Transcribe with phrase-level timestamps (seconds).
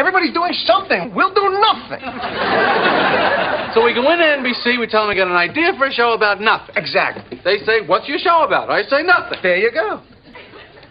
[0.00, 1.12] Everybody's doing something.
[1.14, 2.00] We'll do nothing.
[3.72, 6.12] So we go into NBC, we tell them we got an idea for a show
[6.12, 6.74] about nothing.
[6.74, 7.38] Exactly.
[7.44, 8.68] They say, what's your show about?
[8.68, 9.38] I say nothing.
[9.44, 10.02] There you go.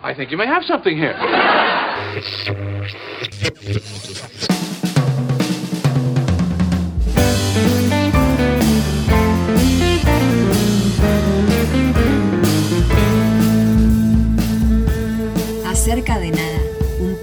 [0.02, 1.12] I think you may have something here.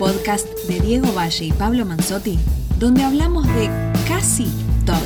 [0.06, 2.38] podcast de Diego Valle y Pablo Manzotti,
[2.78, 3.68] donde hablamos de
[4.06, 4.46] casi
[4.86, 4.96] todo.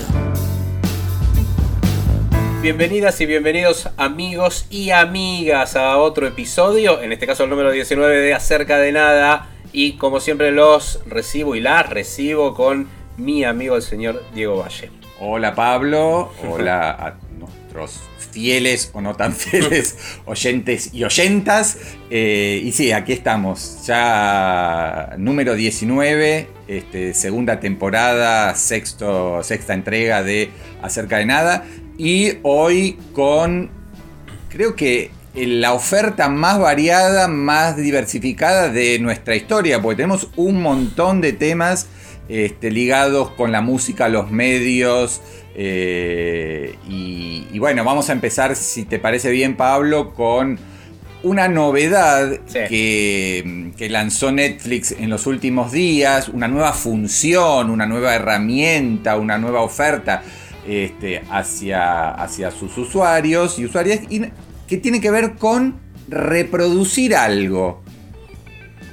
[2.60, 8.14] Bienvenidas y bienvenidos amigos y amigas a otro episodio, en este caso el número 19
[8.14, 9.48] de Acerca de Nada.
[9.72, 14.90] Y como siempre los recibo y las recibo con mi amigo el señor Diego Valle.
[15.18, 17.14] Hola Pablo, hola a
[17.70, 18.00] nuestros
[18.32, 21.78] fieles o no tan fieles oyentes y oyentas.
[22.10, 30.50] Eh, y sí, aquí estamos, ya número 19, este, segunda temporada, sexto, sexta entrega de
[30.82, 31.64] Acerca de Nada.
[31.98, 33.70] Y hoy con,
[34.48, 41.20] creo que la oferta más variada, más diversificada de nuestra historia, porque tenemos un montón
[41.20, 41.86] de temas
[42.28, 45.20] este, ligados con la música, los medios.
[45.54, 50.58] Eh, y, y bueno, vamos a empezar, si te parece bien, Pablo, con
[51.22, 52.60] una novedad Sí.
[52.68, 59.36] que, que lanzó Netflix en los últimos días, una nueva función, una nueva herramienta, una
[59.36, 60.22] nueva oferta
[60.66, 64.22] este, hacia, hacia sus usuarios y usuarias, y
[64.66, 65.78] que tiene que ver con
[66.08, 67.82] reproducir algo.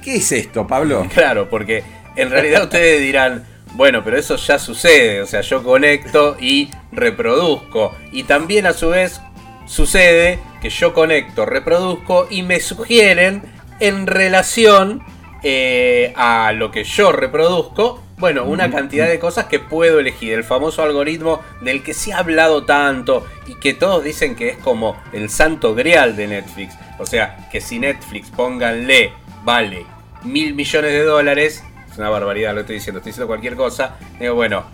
[0.02, 1.06] ¿Qué es esto, Pablo?
[1.14, 1.82] Claro, porque
[2.16, 7.94] en realidad ustedes dirán, bueno, pero eso ya sucede, o sea, yo conecto y reproduzco.
[8.12, 9.20] Y también a su vez
[9.66, 13.42] sucede que yo conecto, reproduzco y me sugieren
[13.80, 15.02] en relación
[15.42, 20.32] eh, a lo que yo reproduzco, bueno, una cantidad de cosas que puedo elegir.
[20.32, 24.56] El famoso algoritmo del que se ha hablado tanto y que todos dicen que es
[24.58, 26.74] como el santo grial de Netflix.
[26.98, 29.12] O sea, que si Netflix pónganle,
[29.44, 29.86] vale,
[30.24, 31.62] mil millones de dólares,
[31.98, 34.64] es una barbaridad lo estoy diciendo, estoy diciendo cualquier cosa, digo, bueno,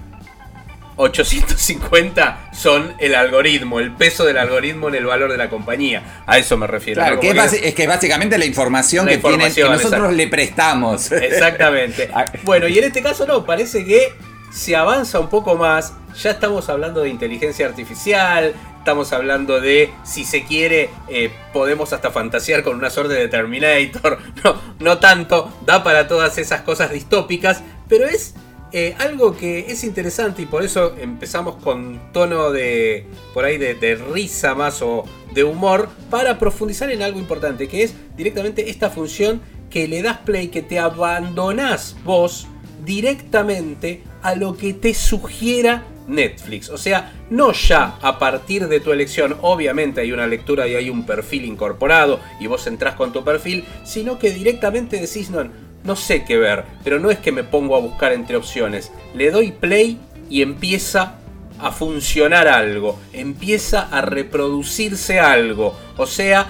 [0.97, 6.23] 850 son el algoritmo, el peso del algoritmo en el valor de la compañía.
[6.27, 7.01] A eso me refiero.
[7.01, 11.11] Claro, que es, que básicamente la información La que, tienen- que nosotros le prestamos.
[11.13, 12.11] Exactamente.
[12.43, 14.13] Bueno, y en este caso no, parece que
[14.53, 15.95] se avanza un poco más.
[16.23, 22.11] Ya estamos hablando de inteligencia artificial, estamos hablando de, si se quiere, eh, podemos hasta
[22.11, 24.19] fantasear con una suerte de Terminator.
[24.45, 28.35] No, no tanto, da para todas esas cosas distópicas, pero es
[28.73, 33.75] eh, algo que es interesante y por eso empezamos con tono de, por ahí, de,
[33.75, 38.91] de risa más o de humor, para profundizar en algo importante, que es directamente esta
[38.91, 39.41] función
[39.71, 42.49] que le das play, que te abandonás vos
[42.85, 46.71] directamente a lo que te sugiera Netflix.
[46.71, 50.89] O sea, no ya a partir de tu elección, obviamente hay una lectura y hay
[50.89, 55.47] un perfil incorporado y vos entrás con tu perfil, sino que directamente decís, no,
[55.85, 59.31] no sé qué ver, pero no es que me pongo a buscar entre opciones, le
[59.31, 59.99] doy play
[60.31, 61.17] y empieza
[61.61, 65.77] a funcionar algo, empieza a reproducirse algo.
[65.99, 66.49] O sea,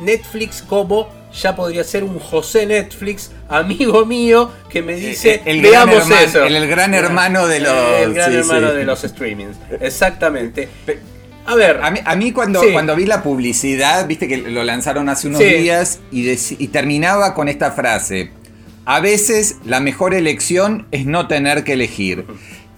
[0.00, 5.70] Netflix como ya podría ser un José Netflix, amigo mío, que me dice, El- el
[5.70, 6.44] gran veamos hermano- eso.
[6.44, 8.76] el- el gran hermano de los- El gran sí, hermano sí.
[8.76, 9.56] de los streamings.
[9.80, 10.68] Exactamente.
[11.46, 11.80] A ver.
[11.82, 12.68] A mí, a mí cuando, Sí.
[12.72, 17.48] cuando vi la publicidad, viste que lo lanzaron hace unos días y, y terminaba con
[17.48, 18.30] esta frase.
[18.84, 22.26] A veces la mejor elección es no tener que elegir.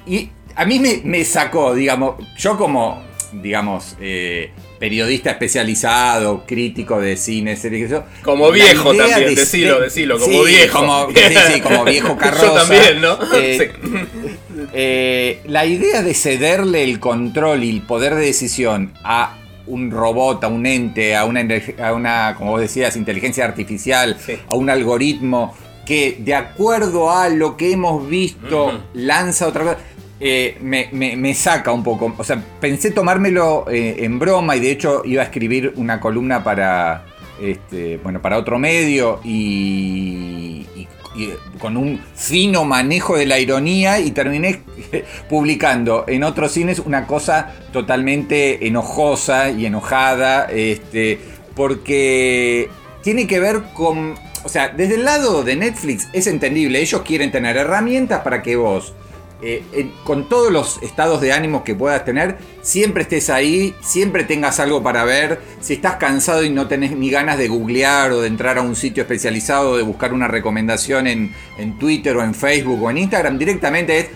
[0.07, 3.03] Y a mí me, me sacó, digamos, yo como,
[3.33, 4.51] digamos, eh,
[4.83, 7.93] periodista especializado, crítico de cine, series,
[8.25, 10.79] Como viejo también, de- decilo, de- decilo, como sí, viejo.
[10.81, 12.47] Como, sí, sí, como viejo carroza.
[12.47, 13.17] Yo también, ¿no?
[13.37, 13.89] Eh, Sí.
[14.73, 19.37] eh, la idea de cederle el control y el poder de decisión a
[19.69, 21.47] un robot, a un ente, a una,
[21.81, 24.37] a una como vos decías, inteligencia artificial, Sí.
[24.49, 25.55] a un algoritmo
[25.87, 29.79] que de acuerdo a lo que hemos visto lanza otra cosa.
[30.25, 32.15] Eh, me, saca un poco.
[32.17, 36.45] O sea, pensé tomármelo eh, en broma y de hecho iba a escribir una columna
[36.45, 37.05] para,
[37.41, 40.65] este, bueno, para otro medio y
[41.59, 44.63] con un fino manejo de la ironía y terminé
[45.29, 51.19] publicando en otros cines una cosa totalmente enojosa y enojada, este,
[51.55, 52.69] porque
[53.03, 54.15] tiene que ver con,
[54.45, 58.57] o sea, desde el lado de Netflix es entendible, ellos quieren tener herramientas para que
[58.57, 58.95] vos
[59.43, 64.61] eh, con todos los estados de ánimo que puedas tener, siempre estés ahí, siempre tengas
[64.61, 65.41] algo para ver.
[65.61, 68.77] Si estás cansado y no tenés ni ganas de googlear o de entrar a un
[68.77, 73.37] sitio especializado, de buscar una recomendación en, en Twitter o en Facebook o en Instagram,
[73.39, 74.07] directamente es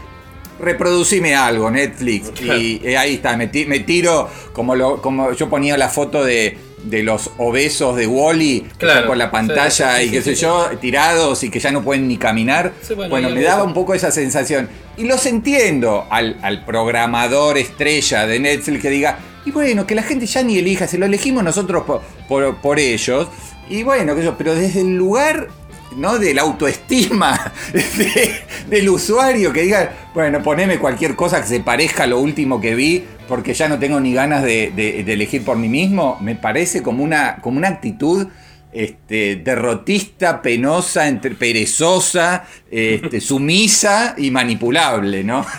[0.58, 2.32] reproducime algo, Netflix.
[2.40, 6.24] Y eh, ahí está, me, ti- me tiro como, lo, como yo ponía la foto
[6.24, 10.36] de, de los obesos de Wally Claro, con la pantalla sí, y qué sí, sé
[10.36, 10.42] sí.
[10.42, 12.72] yo, tirados y que ya no pueden ni caminar.
[13.08, 14.68] Bueno, me daba un poco esa sensación.
[14.96, 20.02] Y los entiendo al, al programador estrella de Netflix que diga, y bueno, que la
[20.02, 23.28] gente ya ni elija, se lo elegimos nosotros por, por, por ellos.
[23.68, 25.48] Y bueno, que yo, pero desde el lugar
[25.96, 26.18] ¿no?
[26.18, 28.32] de la autoestima de-
[28.68, 32.74] del usuario que diga, bueno, poneme cualquier cosa que se parezca a lo último que
[32.74, 36.34] vi porque ya no tengo ni ganas de, de- de elegir por mí mismo, me
[36.36, 38.26] parece como una, como una actitud
[38.72, 45.46] este, derrotista, penosa, entre- perezosa, este, sumisa y manipulable, ¿no?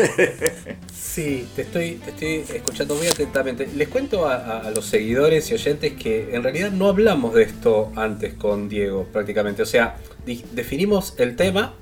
[1.17, 3.67] Sí, te estoy, te estoy escuchando muy atentamente.
[3.75, 7.91] Les cuento a, a- los seguidores y oyentes que en realidad no hablamos de esto
[7.95, 9.63] antes con Diego, prácticamente.
[9.63, 9.95] O sea,
[10.53, 11.73] definimos el tema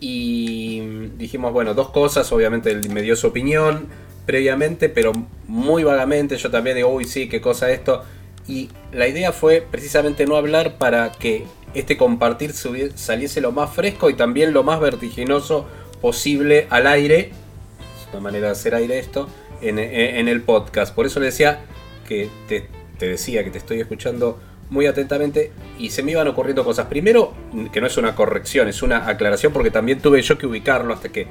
[0.00, 0.80] y
[1.16, 2.30] dijimos, bueno, dos cosas.
[2.32, 3.86] Obviamente él me dio su opinión
[4.26, 5.12] previamente, pero
[5.46, 6.36] muy vagamente.
[6.36, 8.02] Yo también digo, uy, sí, qué cosa esto.
[8.48, 14.10] Y la idea fue precisamente no hablar para que este compartir saliese lo más fresco
[14.10, 15.66] y también lo más vertiginoso
[16.00, 19.28] posible al aire es una manera de hacer aire esto,
[19.60, 20.94] en, en- en el podcast.
[20.94, 21.60] Por eso le decía
[22.08, 22.66] que te,
[22.98, 24.38] te decía que te estoy escuchando
[24.70, 26.86] muy atentamente y se me iban ocurriendo cosas.
[26.86, 27.32] Primero,
[27.72, 31.10] que no es una corrección, es una aclaración porque también tuve yo que ubicarlo hasta
[31.10, 31.26] que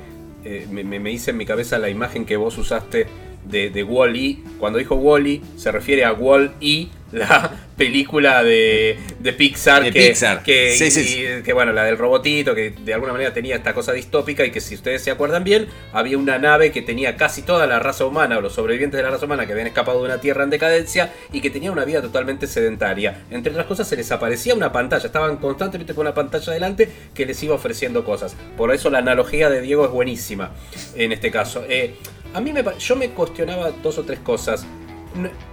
[0.46, 3.08] eh, me, me- hice en mi cabeza la imagen que vos usaste
[3.46, 4.38] de, de Wall-E.
[4.60, 10.44] Cuando dijo Wall-E se refiere a Wall-E, la película de, de Pixar, De que, Pixar.
[10.44, 11.44] que- Sí, sí, y- sí.
[11.44, 14.62] que bueno, la del robotito, que de alguna manera tenía esta cosa distópica y que
[14.62, 18.38] si ustedes se acuerdan bien, había una nave que tenía casi toda la raza humana
[18.38, 21.12] o los sobrevivientes de la raza humana que habían escapado de una tierra en decadencia
[21.34, 23.24] y que tenía una vida totalmente sedentaria.
[23.30, 27.26] Entre otras cosas se les aparecía una pantalla, estaban constantemente con una pantalla delante que
[27.26, 28.38] les iba ofreciendo cosas.
[28.56, 30.52] Por eso la analogía de Diego es buenísima
[30.96, 31.66] en este caso.
[31.68, 31.96] Eh,
[32.34, 34.66] a mí me, yo me cuestionaba dos o tres cosas.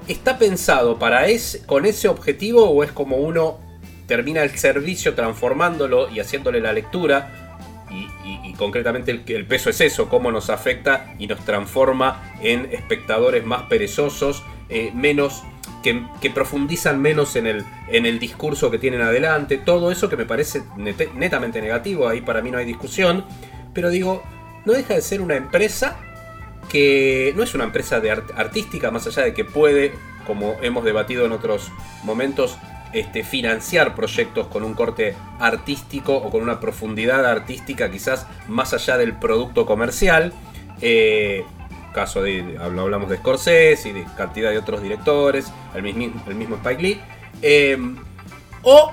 [0.06, 3.58] ¿Está pensado para ese, con ese objetivo o es como uno
[4.06, 7.44] termina el servicio transformándolo y haciéndole la lectura?
[7.90, 12.68] Y, y- concretamente el, el peso es eso, cómo nos afecta y nos transforma en
[12.72, 15.44] espectadores más perezosos, eh, menos
[15.82, 20.16] que, que profundizan menos en el, en el discurso que tienen adelante, todo eso que
[20.16, 20.62] me parece
[21.14, 23.24] netamente negativo, ahí para mí no hay discusión,
[23.72, 24.22] pero digo,
[24.64, 25.96] no deja de ser una empresa
[26.68, 29.92] que no es una empresa de art- artística, más allá de que puede,
[30.26, 31.70] como hemos debatido en otros
[32.04, 32.58] momentos,
[32.92, 38.96] este, financiar proyectos con un corte artístico o con una profundidad artística quizás más allá
[38.96, 40.32] del producto comercial.
[40.80, 41.44] Eh,
[41.92, 46.22] caso de, de- habl- hablamos de Scorsese y de cantidad de otros directores, el mismo,
[46.28, 47.00] el mismo Spike Lee.
[47.42, 47.76] Eh,
[48.62, 48.92] o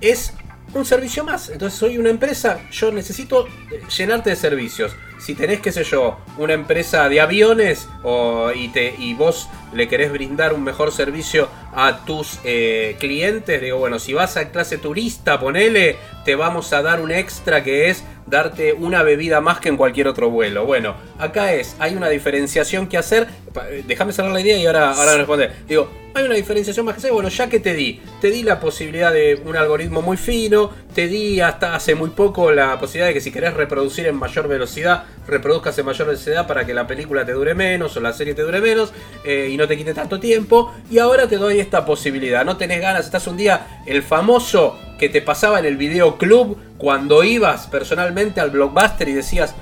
[0.00, 0.34] es
[0.72, 1.48] un servicio más.
[1.50, 4.94] Entonces soy una empresa, yo necesito eh, llenarte de servicios.
[5.18, 9.88] Si tenés, qué sé yo, una empresa de aviones o, y, te, y vos le
[9.88, 14.78] querés brindar un mejor servicio a tus eh, clientes, digo, bueno, si vas a clase
[14.78, 19.68] turista, ponele, te vamos a dar un extra que es darte una bebida más que
[19.68, 20.64] en cualquier otro vuelo.
[20.64, 23.28] Bueno, acá es, hay una diferenciación que hacer.
[23.70, 25.52] Eh, Déjame cerrar la idea y ahora, ahora responder.
[25.68, 27.12] Digo, hay una diferenciación más que hacer.
[27.12, 31.08] Bueno, ya que te di, te di la posibilidad de un algoritmo muy fino, te
[31.08, 35.04] di hasta hace muy poco la posibilidad de que si querés reproducir en mayor velocidad,
[35.26, 38.42] reproduzcas en mayor velocidad para que la película te dure menos o la serie te
[38.42, 38.92] dure menos
[39.24, 40.72] eh, y no te quite tanto tiempo.
[40.90, 42.44] Y ahora te doy esta posibilidad.
[42.44, 46.58] No tenés ganas, estás un día el famoso que te pasaba en el video club
[46.78, 49.54] cuando ibas personalmente al blockbuster y decías,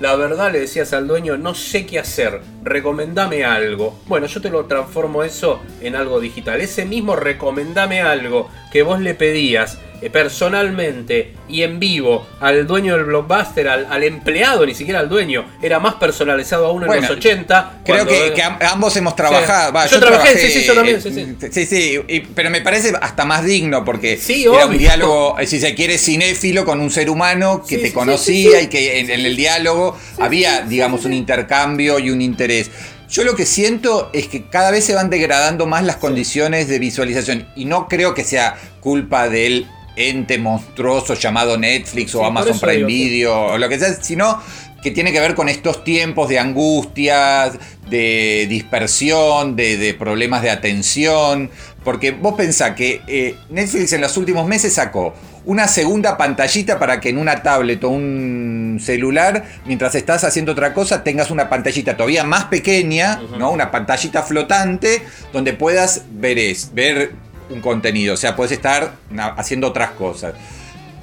[0.00, 4.00] la verdad le decías al dueño, no sé qué hacer, recomendame algo.
[4.06, 6.60] Bueno, yo te lo transformo eso en algo digital.
[6.60, 9.78] Ese mismo recomendame algo que vos le pedías
[10.10, 15.44] personalmente y en vivo al dueño del blockbuster, al, al empleado, ni siquiera al dueño,
[15.62, 17.80] era más personalizado aún en Bueno, los 80.
[17.84, 19.68] Creo cuando- que, que am- ambos hemos trabajado.
[19.70, 19.74] Sí.
[19.76, 21.36] Va, Yo trabajé, sí, sí, yo también, sí, sí.
[21.50, 25.46] sí, sí, y- pero me parece hasta más digno porque Sí, era un diálogo, eh,
[25.46, 29.24] si se quiere, cinéfilo con un ser humano que te conocía y que en, en
[29.26, 32.70] el diálogo había, digamos, un intercambio y un interés.
[33.10, 36.78] Yo lo que siento es que cada vez se van degradando más las condiciones de
[36.78, 39.66] visualización y no creo que sea culpa del
[39.96, 42.84] ente monstruoso llamado Netflix o Sí, Amazon Prime.
[42.84, 44.40] Video o lo que sea, sino
[44.82, 47.56] que tiene que ver con estos tiempos de angustias,
[47.88, 51.50] de dispersión, de, de problemas de atención,
[51.84, 57.00] Porque vos pensás que eh, Netflix en los últimos meses sacó una segunda pantallita para
[57.00, 61.96] que en una tablet o un celular, mientras estás haciendo otra cosa, tengas una pantallita
[61.96, 63.50] todavía más pequeña, ¿no?
[63.50, 67.12] Una pantallita flotante donde puedas ver, es, ver
[67.52, 68.14] un contenido.
[68.14, 68.94] O sea, puedes estar
[69.36, 70.34] haciendo otras cosas.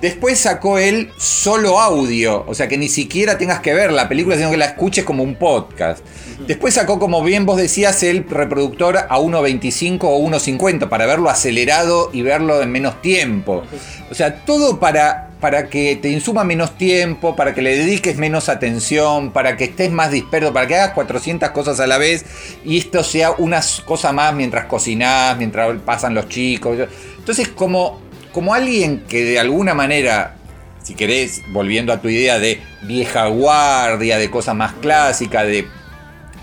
[0.01, 4.37] Después sacó él solo audio, o sea que ni siquiera tengas que ver la película,
[4.37, 6.05] sino que la escuches como un podcast.
[6.47, 12.11] Después sacó, como bien vos decías, el reproductor a 1.25 o 1.50 para verlo acelerado
[12.13, 13.63] y verlo en menos tiempo.
[14.09, 18.49] O sea, todo para, para que te insuma menos tiempo, para que le dediques menos
[18.49, 22.25] atención, para que estés más disperso, para que hagas 400 cosas a la vez
[22.65, 26.77] y esto sea una cosa más mientras cocinás, mientras pasan los chicos.
[27.17, 30.35] Entonces, como como alguien que de alguna manera,
[30.83, 35.67] si querés, volviendo a tu idea de vieja guardia, de cosas más clásicas, de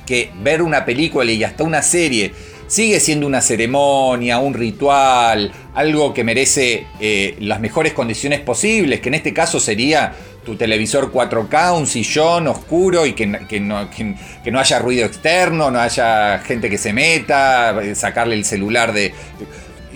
[0.04, 2.32] que ver una película y hasta una serie
[2.66, 9.08] sigue siendo una ceremonia, un ritual, algo que merece eh, las mejores condiciones posibles, que
[9.08, 10.12] en este caso sería
[10.44, 15.80] tu televisor 4K, un sillón oscuro y que, no, que no haya ruido externo, no
[15.80, 19.12] haya gente que se meta, eh, sacarle el celular de...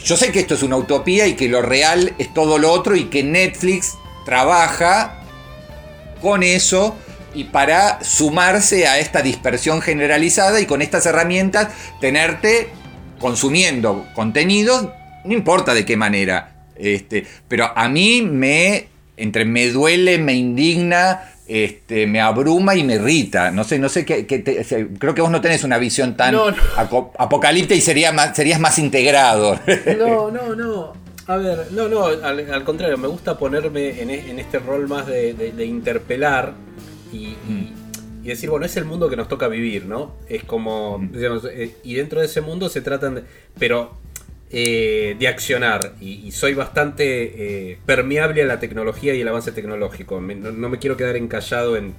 [0.02, 2.96] Yo sé que esto es una utopía y que lo real es todo lo otro
[2.96, 5.20] y que Netflix trabaja
[6.20, 6.96] con eso
[7.34, 11.68] y para sumarse a esta dispersión generalizada y con estas herramientas
[12.00, 12.68] tenerte
[13.18, 14.88] consumiendo contenidos,
[15.24, 16.52] no importa de qué manera.
[16.76, 22.94] Este, pero a mí me entre me duele, me indigna, este, me abruma y me
[22.94, 23.50] irrita.
[23.50, 24.64] No sé, no sé qué, te-
[24.98, 26.46] creo que vos no tenés una visión tan No,
[27.18, 29.60] apocalíptica y sería más, serías más integrado.
[29.98, 30.92] No, no, no.
[31.26, 34.88] A ver, no, no, al, al contrario, me gusta ponerme en, e- en este rol
[34.88, 36.54] más de, de- de interpelar
[37.12, 37.16] y,
[37.48, 37.72] y-
[38.22, 40.14] y decir, bueno, es el mundo que nos toca vivir, ¿no?
[40.28, 43.24] Es como, digamos, eh, y dentro de ese mundo se tratan de,
[43.58, 43.92] pero
[44.50, 49.52] eh, de accionar y, y soy bastante eh, permeable a la tecnología y el avance
[49.52, 50.20] tecnológico.
[50.20, 51.94] Me- no, no me quiero quedar encallado en,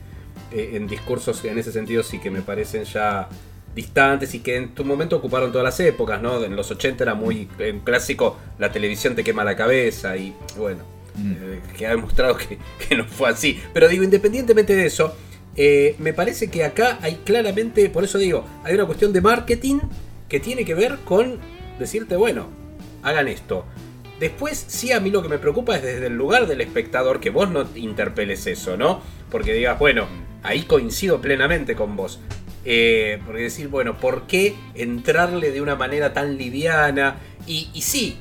[0.51, 3.27] eh, en discursos en ese sentido sí que me parecen ya
[3.73, 6.43] distantes y que en tu momento ocuparon todas las épocas, ¿no?
[6.43, 10.83] En los 80 era muy eh, clásico, la televisión te quema la cabeza y bueno,
[11.17, 13.59] eh, que ha demostrado que, que no fue así.
[13.73, 15.15] Pero digo, independientemente de eso,
[15.55, 19.79] eh, me parece que acá hay claramente, por eso digo, hay una cuestión de marketing
[20.29, 21.39] que tiene que ver con
[21.77, 22.47] decirte, bueno,
[23.03, 23.65] hagan esto.
[24.19, 27.31] Después, sí, a mí lo que me preocupa es desde el lugar del espectador que
[27.31, 29.01] vos no interpeles eso, ¿no?
[29.29, 30.07] Porque digas, bueno,
[30.43, 32.19] ahí coincido plenamente con vos.
[32.63, 37.17] Eh, porque decir, bueno, ¿por qué entrarle de una manera tan liviana?
[37.47, 38.19] Y, y sí,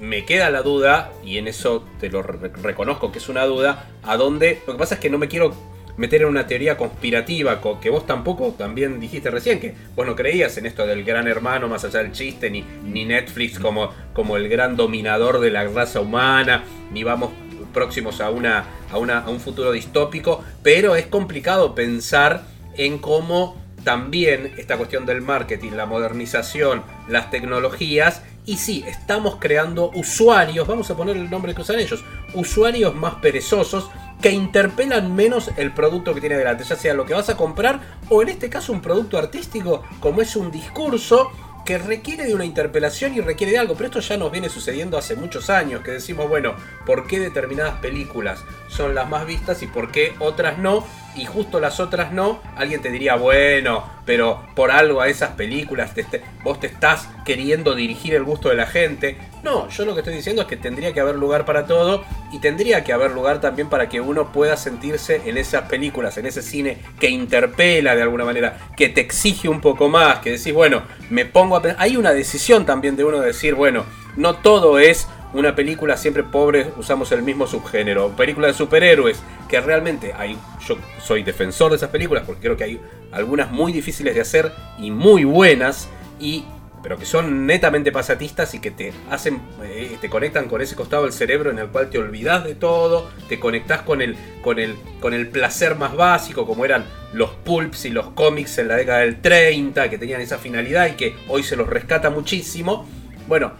[0.00, 3.86] me queda la duda, y en eso te lo re- reconozco que es una duda,
[4.02, 4.62] a dónde...
[4.66, 5.54] Lo que pasa es que no me quiero
[5.96, 10.14] meter en una teoría conspirativa, co- que vos tampoco también dijiste recién, que vos no
[10.14, 14.36] creías en esto del gran hermano más allá del chiste, ni, ni Netflix como, como
[14.36, 16.62] el gran dominador de la raza humana,
[16.92, 17.30] ni vamos
[17.74, 22.44] próximos a, una, a, una, a un futuro distópico, pero es complicado pensar
[22.76, 29.90] en cómo también esta cuestión del marketing, la modernización, las tecnologías, y sí, estamos creando
[29.94, 32.02] usuarios, vamos a poner el nombre que usan ellos,
[32.32, 33.90] usuarios más perezosos
[34.22, 37.98] que interpelan menos el producto que tiene delante, ya sea lo que vas a comprar
[38.08, 41.30] o en este caso un producto artístico como es un discurso
[41.66, 44.96] que requiere de una interpelación y requiere de algo, pero esto ya nos viene sucediendo
[44.96, 46.54] hace muchos años, que decimos, bueno,
[46.86, 50.86] ¿por qué determinadas películas son las más vistas y por qué otras no?
[51.16, 55.92] Y justo las otras no, alguien te diría, bueno, pero por algo a esas películas
[55.92, 56.06] te
[56.44, 59.18] vos te estás queriendo dirigir el gusto de la gente.
[59.42, 62.38] No, yo lo que estoy diciendo es que tendría que haber lugar para todo y
[62.38, 66.42] tendría que haber lugar también para que uno pueda sentirse en esas películas, en ese
[66.42, 70.82] cine que interpela de alguna manera, que te exige un poco más, que decís, bueno,
[71.10, 71.82] me pongo a pensar.
[71.82, 73.84] Hay una decisión también de uno decir, bueno,
[74.16, 78.08] no todo es una película siempre pobre, usamos el mismo subgénero.
[78.10, 80.38] Película de superhéroes, que realmente hay.
[80.66, 82.80] Yo soy defensor de esas películas porque creo que hay
[83.12, 85.88] algunas muy difíciles de hacer y muy buenas.
[86.18, 86.44] Y.
[86.80, 89.42] Pero que son netamente pasatistas y que te hacen.
[89.64, 93.10] eh, te conectan con ese costado del cerebro en el cual te olvidas de todo.
[93.28, 94.16] Te conectás con el.
[94.42, 94.76] con el.
[95.00, 99.00] con el placer más básico, como eran los pulps y los cómics en la década
[99.00, 102.86] del 30, que tenían esa finalidad y que hoy se los rescata muchísimo.
[103.26, 103.52] Bueno,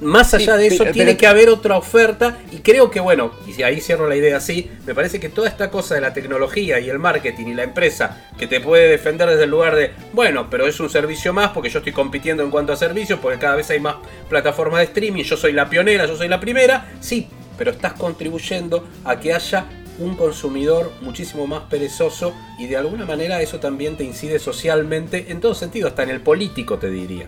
[0.00, 2.38] más allá Sí, de eso, pero- tiene pero- que haber otra oferta.
[2.52, 5.70] Y creo que, bueno, y ahí cierro la idea así, me parece que toda esta
[5.70, 9.44] cosa de la tecnología y el marketing y la empresa que te puede defender desde
[9.44, 12.72] el lugar de, bueno, pero es un servicio más porque yo estoy compitiendo en cuanto
[12.72, 13.96] a servicios, porque cada vez hay más
[14.28, 18.86] plataformas de streaming, yo soy la pionera, yo soy la primera, sí, pero estás contribuyendo
[19.04, 19.66] a que haya
[19.98, 25.40] un consumidor muchísimo más perezoso y de alguna manera eso también te incide socialmente en
[25.40, 27.26] todo sentido, hasta en el político te diría.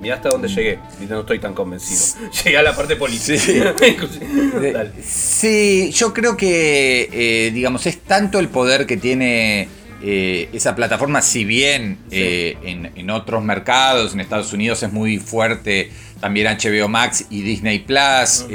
[0.00, 0.78] Mirá hasta dónde llegué.
[1.00, 2.30] Y no estoy tan convencido.
[2.44, 3.74] Llegué a la parte política.
[5.04, 5.90] Sí.
[5.92, 9.68] Yo creo que, eh, digamos, es tanto el poder que tiene
[10.02, 15.18] eh, esa plataforma, si bien eh, en, en otros mercados, en Estados Unidos es muy
[15.18, 15.90] fuerte
[16.20, 18.46] también HBO Max y Disney Plus.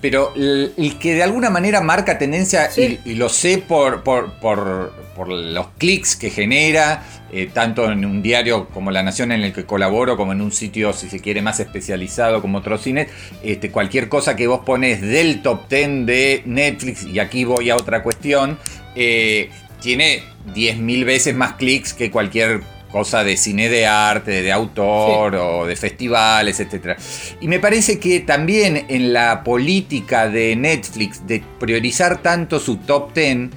[0.00, 2.98] Pero el, el que de alguna manera marca tendencia, Sí.
[3.04, 8.06] y, y lo sé por, por, por- por los clics que genera, eh, tanto en
[8.06, 11.20] un diario como La Nación en el que colaboro, como en un sitio, si se
[11.20, 13.08] quiere, más especializado como Trocines,
[13.42, 17.76] este, cualquier cosa que vos pones del top 10 de Netflix, y aquí voy a
[17.76, 18.58] otra cuestión,
[18.96, 19.50] eh,
[19.82, 20.22] tiene
[20.54, 25.76] 10.000 veces más clics que cualquier cosa de cine de arte, de autor o de
[25.76, 26.98] festivales, etc.
[27.40, 33.14] Y me parece que también en la política de Netflix de priorizar tanto su top
[33.14, 33.50] 10,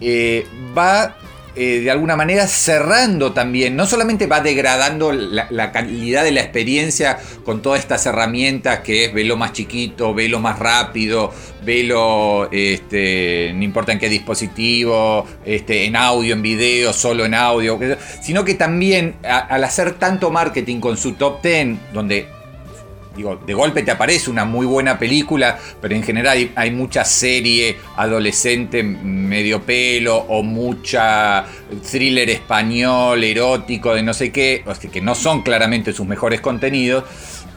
[0.00, 1.16] eh, va
[1.56, 7.18] eh, de alguna manera cerrando también, no solamente va degradando la, calidad de la experiencia
[7.44, 11.32] con todas estas herramientas que es velo más chiquito, velo más rápido,
[11.64, 17.78] velo, este, no importa en qué dispositivo, este, en audio, en video, solo en audio,
[18.22, 22.39] sino que también al hacer tanto marketing con su top 10, donde
[23.16, 27.76] digo, de golpe te aparece una muy buena película, pero en general hay, mucha serie
[27.96, 31.44] adolescente medio pelo o mucha
[31.90, 37.04] thriller español, erótico, de no sé qué, o que no son claramente sus mejores contenidos.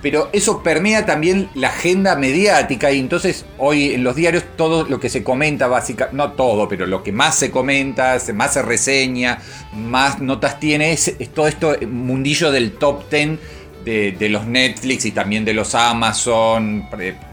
[0.02, 5.00] Pero eso permea también la agenda mediática y entonces hoy en los diarios todo lo
[5.00, 9.40] que se comenta, básicamente, no todo, pero lo que más se comenta, más se reseña,
[9.74, 13.40] más notas tiene, es, es todo esto mundillo del top 10
[13.84, 16.88] de, los Netflix y también de los Amazon.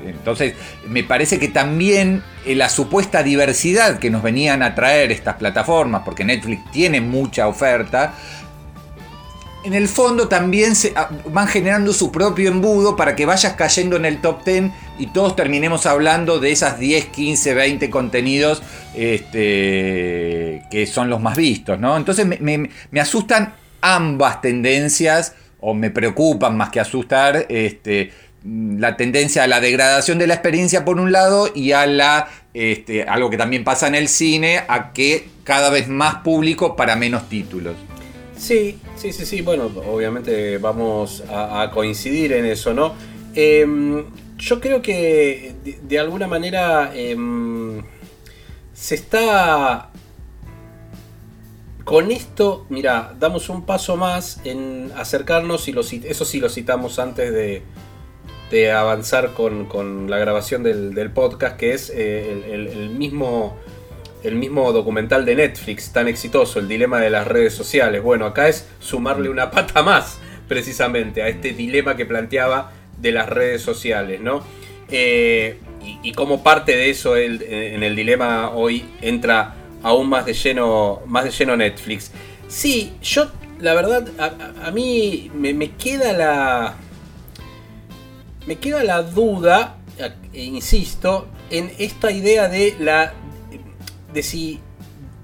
[0.04, 0.54] Entonces,
[0.88, 6.02] me parece que también eh, la supuesta diversidad que nos venían a traer estas plataformas,
[6.04, 8.14] porque Netflix tiene mucha oferta,
[9.62, 13.96] en el fondo también se, ah, van generando su propio embudo para que vayas cayendo
[13.96, 18.62] en el top 10 y todos terminemos hablando de esas 10, 15, 20 contenidos
[18.94, 21.96] este, que son los más vistos, ¿no?
[21.98, 28.12] Entonces me asustan ambas tendencias, o me preocupan más que asustar, este,
[28.44, 33.04] la tendencia a la degradación de la experiencia por un lado y a la, este,
[33.04, 37.28] algo que también pasa en el cine, a que cada vez más público para menos
[37.28, 37.76] títulos.
[38.38, 39.42] Sí, sí, sí, sí.
[39.42, 42.94] Bueno, obviamente vamos a, coincidir en eso, ¿no?
[43.34, 44.04] Em,
[44.38, 47.82] yo creo que de, de alguna manera em,
[48.72, 49.89] se está...
[51.90, 57.00] Con esto, mira, damos un paso más en acercarnos, y lo, eso sí lo citamos
[57.00, 63.56] antes de, avanzar con, la grabación del, podcast, que es eh, el, mismo
[64.72, 68.04] documental de Netflix tan exitoso, El dilema de las redes sociales.
[68.04, 73.28] Bueno, acá es sumarle una pata más, precisamente, a este dilema que planteaba de las
[73.28, 74.44] redes sociales, ¿no?
[74.92, 75.58] Eh,
[76.04, 81.24] y, como parte de eso, en el dilema hoy entra aún más de lleno, más
[81.24, 82.10] de lleno Netflix.
[82.48, 86.74] Sí, yo, la verdad, a, mí me, queda la.
[88.46, 89.78] Me queda la duda,
[90.32, 93.12] e insisto, en esta idea de la
[94.12, 94.58] de si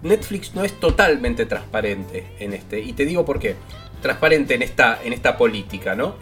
[0.03, 2.81] Netflix no es totalmente transparente en este.
[2.81, 3.57] Y te digo por qué.
[4.01, 6.14] Transparente en esta, en esta política, ¿no?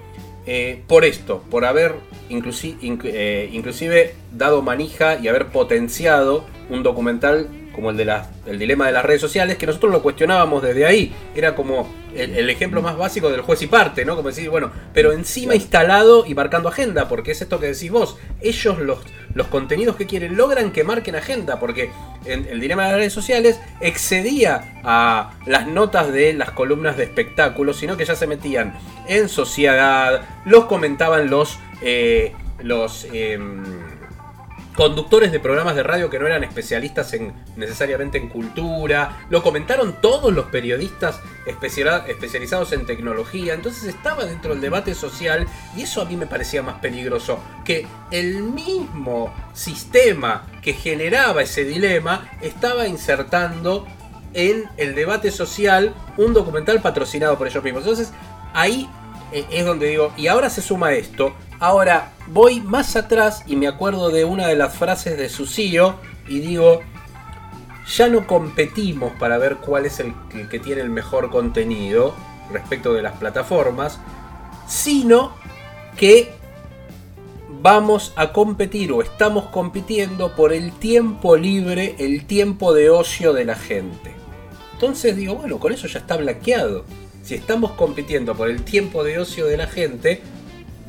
[0.47, 1.94] Eh, por esto, por haber
[2.31, 8.87] eh, inclusive dado manija y haber potenciado un documental como el de la- el dilema
[8.87, 11.12] de las redes sociales, que nosotros lo cuestionábamos desde ahí.
[11.34, 14.16] Era como el, el ejemplo más básico del juez y parte, ¿no?
[14.16, 18.16] Como decir, bueno, pero encima instalado y marcando agenda, porque es esto que decís vos.
[18.40, 18.98] Ellos, los,
[19.34, 21.90] los contenidos que quieren, logran que marquen agenda, porque
[22.24, 27.04] en el dilema de las redes sociales excedía a las notas de las columnas de
[27.04, 28.74] espectáculos, sino que ya se metían
[29.08, 31.58] en sociedad, los comentaban los.
[31.82, 32.32] eh,
[32.62, 33.62] los em,
[34.74, 40.00] conductores de programas de radio que no eran especialistas en necesariamente en cultura, lo comentaron
[40.00, 46.02] todos los periodistas especial- especializados en tecnología, entonces estaba dentro del debate social y eso
[46.02, 52.88] a mí me parecía más peligroso, que el mismo sistema que generaba ese dilema estaba
[52.88, 53.87] insertando
[54.32, 57.84] en el debate social un documental patrocinado por ellos mismos.
[57.84, 58.12] Entonces
[58.52, 58.88] ahí
[59.32, 61.34] eh, es donde digo, y ahora se suma esto,
[61.64, 65.98] ahora voy más atrás y me acuerdo de una de las frases de su CEO
[66.29, 66.83] y digo,
[67.96, 70.14] ya no competimos para ver cuál es el,
[70.50, 72.14] que tiene el mejor contenido
[72.53, 73.98] respecto de las plataformas,
[74.68, 75.33] sino
[75.96, 76.33] que
[77.62, 83.46] vamos a competir o estamos compitiendo por el tiempo libre, el tiempo de ocio de
[83.46, 84.14] la gente.
[84.74, 86.85] Entonces digo, bueno, con eso ya está blanqueado.
[87.22, 90.20] Si estamos compitiendo por el tiempo de ocio de la gente,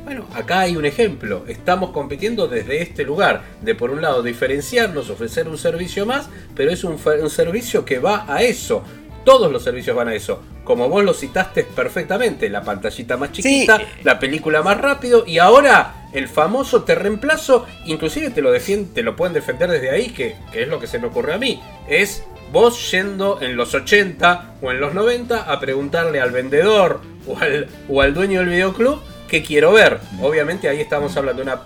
[0.06, 1.42] bueno, acá hay un ejemplo.
[1.48, 6.70] Estamos compitiendo desde este lugar, de por un lado diferenciarnos, ofrecer un servicio más, pero
[6.70, 8.84] es un, un servicio que va a eso.
[9.24, 10.40] Todos los servicios van a eso.
[10.62, 16.08] Como vos lo citaste perfectamente, la pantallita más chiquita, la película más rápido y ahora
[16.12, 20.62] el famoso te reemplazo, inclusive te lo te lo pueden defender desde ahí, que, que
[20.62, 21.60] es lo que se me ocurre a mí.
[21.88, 27.36] Es vos yendo en los 80 o en los 90 a preguntarle al vendedor o
[27.36, 30.00] al, o al dueño del videoclub qué quiero ver.
[30.20, 31.62] Obviamente ahí estamos hablando de una,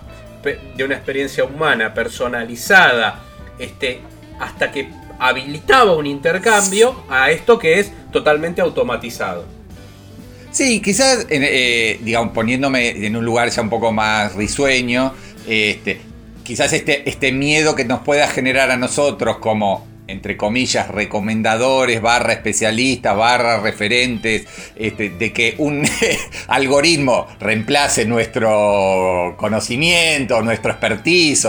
[0.75, 3.21] de una experiencia humana, personalizada,
[3.59, 4.01] este,
[4.39, 9.45] hasta que habilitaba un intercambio a esto que es totalmente automatizado.
[10.51, 15.13] Sí, quizás, eh, digamos, poniéndome en un lugar ya un poco más risueño,
[15.47, 16.01] este,
[16.43, 22.33] quizás este, este miedo que nos pueda generar a nosotros como entre comillas, recomendadores, barra
[22.33, 24.45] especialistas, barra referentes,
[24.75, 25.83] este, de que un
[26.47, 31.47] algoritmo reemplace nuestro conocimiento, nuestro expertise,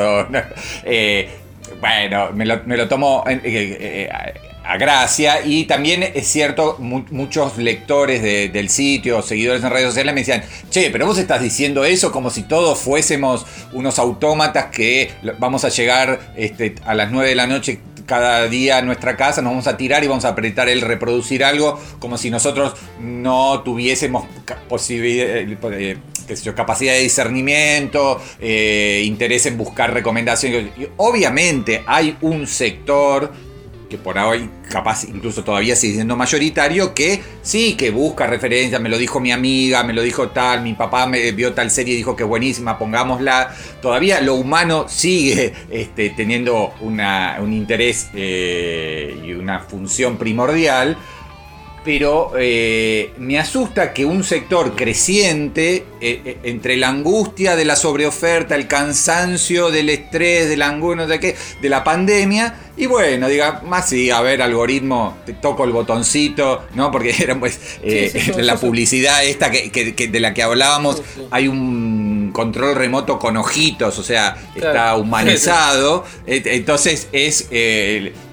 [0.84, 1.28] eh,
[1.80, 2.46] bueno, me
[2.76, 4.08] lo, tomo eh, eh,
[4.64, 5.44] a gracia.
[5.44, 10.90] Y también es cierto, muchos lectores del sitio, seguidores en redes sociales me decían, che,
[10.90, 16.20] pero vos estás diciendo eso como si todos fuésemos unos autómatas que vamos a llegar
[16.36, 17.80] este, a las 9 de la noche
[18.12, 21.42] cada día a nuestra casa, nos vamos a tirar y vamos a apretar el reproducir
[21.42, 24.26] algo como si nosotros no tuviésemos
[24.68, 25.38] posibilidad,
[25.72, 25.96] eh,
[26.54, 30.72] capacidad de discernimiento, eh, interés en buscar recomendaciones.
[30.98, 33.32] obviamente hay un sector
[33.92, 38.88] que por hoy capaz incluso todavía sigue siendo mayoritario, que sí, que busca referencias, me
[38.88, 41.98] lo dijo mi amiga, me lo dijo tal, mi papá me vio tal serie y
[41.98, 43.54] dijo que buenísima, pongámosla.
[43.82, 50.96] Todavía lo humano sigue este, teniendo un interés eh, y una función primordial
[51.84, 57.76] pero eh, me asusta que un sector creciente, eh, eh, entre la angustia de la
[57.76, 63.62] sobreoferta, el cansancio del estrés, del angustia, de, qué, de la pandemia, y bueno, diga,
[63.66, 66.90] más sí, a ver, algoritmo, te toco el botoncito, ¿no?
[66.90, 67.60] Porque era pues
[68.36, 74.02] la publicidad esta que, de la que hablábamos, hay un control remoto con ojitos, o
[74.02, 77.48] sea, está humanizado, entonces es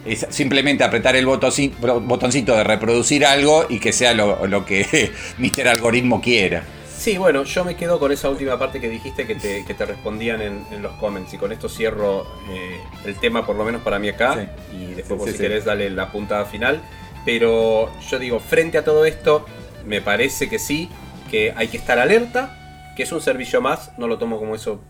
[0.09, 5.67] es simplemente apretar el botoncito de reproducir algo y que sea lo, que Mr.
[5.67, 6.63] Algoritmo quiera.
[6.97, 10.81] Sí, bueno, yo me quedo con esa última parte que dijiste que te, respondían en,
[10.81, 14.49] los comments y con esto cierro eh, el tema por lo menos para mí acá
[14.73, 16.81] y después si querés dale la puntada final.
[17.23, 19.45] Pero yo digo, frente a todo esto,
[19.85, 20.89] me parece que sí,
[21.29, 22.58] que hay que estar alerta,
[22.99, 24.81] que es un servicio más, no lo tomo como eso,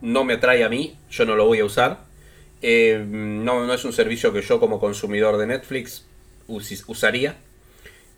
[0.00, 1.98] no me atrae a mí, yo no lo voy a usar,
[2.62, 6.04] eh, no, no, es un servicio que yo como consumidor de Netflix
[6.46, 7.34] usaría.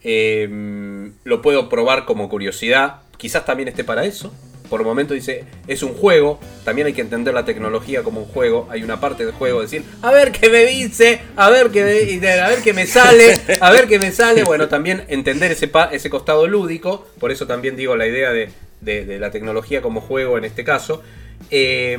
[0.05, 2.97] Eh, lo puedo probar como curiosidad.
[3.17, 4.35] Quizás también esté para eso.
[4.69, 6.39] Por momento dice, es un juego.
[6.67, 8.69] También hay que entender la tecnología como un juego.
[8.71, 12.29] Hay una parte del juego decir, a ver qué me dice, a ver qué me,
[12.29, 14.45] a ver qué me sale, a ver qué me sale.
[14.45, 17.07] Bueno, también entender ese, ese costado lúdico.
[17.19, 21.03] Por eso también digo la idea de, de, la tecnología como juego en este caso.
[21.51, 21.97] Eh,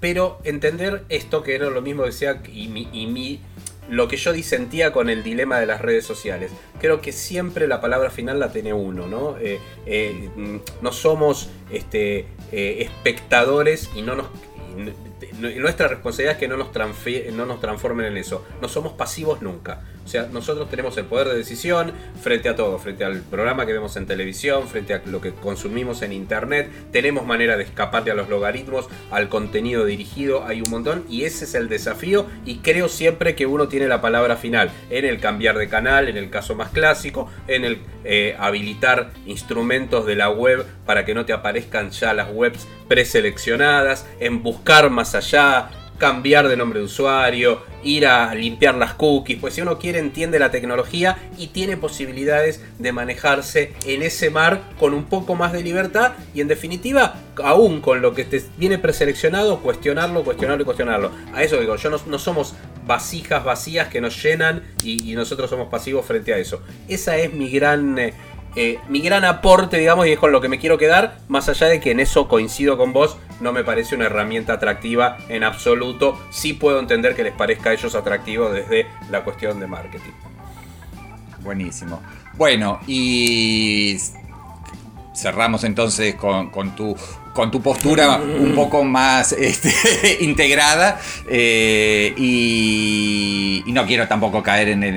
[0.00, 3.40] pero entender esto que era lo mismo que decía y, mi,
[3.88, 6.52] lo que yo disentía con el dilema de las redes sociales.
[6.80, 9.36] Creo que siempre la palabra final la tiene uno, ¿no?
[9.38, 10.30] Eh, eh,
[10.82, 14.26] no somos este, eh, espectadores y no nos
[15.38, 16.68] nuestra responsabilidad es que no nos,
[17.32, 18.44] no nos transformen en eso.
[18.60, 19.82] No somos pasivos nunca.
[20.06, 21.92] O sea, nosotros tenemos el poder de decisión
[22.22, 26.00] frente a todo, frente al programa que vemos en televisión, frente a lo que consumimos
[26.02, 26.70] en internet.
[26.92, 31.04] Tenemos manera de escaparle a los logaritmos, al contenido dirigido, hay un montón.
[31.08, 32.26] Y ese es el desafío.
[32.44, 36.16] Y creo siempre que uno tiene la palabra final en el cambiar de canal, en
[36.16, 41.26] el caso más clásico, en el eh, habilitar instrumentos de la web para que no
[41.26, 47.62] te aparezcan ya las webs preseleccionadas, en buscar más allá, cambiar de nombre de usuario,
[47.82, 52.62] ir a limpiar las cookies, pues si uno quiere entiende la tecnología y tiene posibilidades
[52.78, 57.80] de manejarse en ese mar con un poco más de libertad y en definitiva, aún
[57.80, 61.12] con lo que te viene preseleccionado, cuestionarlo, cuestionarlo y cuestionarlo.
[61.32, 62.54] A eso digo, yo no, somos
[62.86, 66.62] vasijas vacías que nos llenan y, nosotros somos pasivos frente a eso.
[66.88, 67.98] Esa es mi gran...
[67.98, 68.12] Eh,
[68.56, 71.66] eh, mi gran aporte, digamos, y es con lo que me quiero quedar, más allá
[71.66, 76.18] de que en eso coincido con vos, no me parece una herramienta atractiva en absoluto.
[76.30, 80.12] Sí puedo entender que les parezca a ellos atractivo desde la cuestión de marketing.
[81.40, 82.00] Buenísimo.
[82.34, 83.98] Bueno, y
[85.14, 86.96] cerramos entonces con, tu
[87.36, 89.70] con tu postura un poco más este,
[90.24, 90.98] integrada
[91.30, 94.96] eh, y, no quiero tampoco caer en el,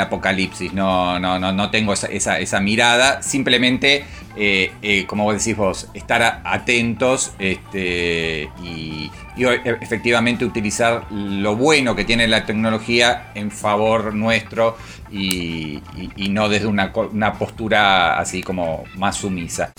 [0.00, 4.04] apocalipsis, no, no, no, no tengo esa, esa- mirada, simplemente,
[4.36, 11.96] eh, eh, como vos decís vos, estar atentos este, y, e- efectivamente utilizar lo bueno
[11.96, 14.76] que tiene la tecnología en favor nuestro
[15.10, 15.80] y,
[16.16, 19.72] y- no desde una, una postura así como más sumisa.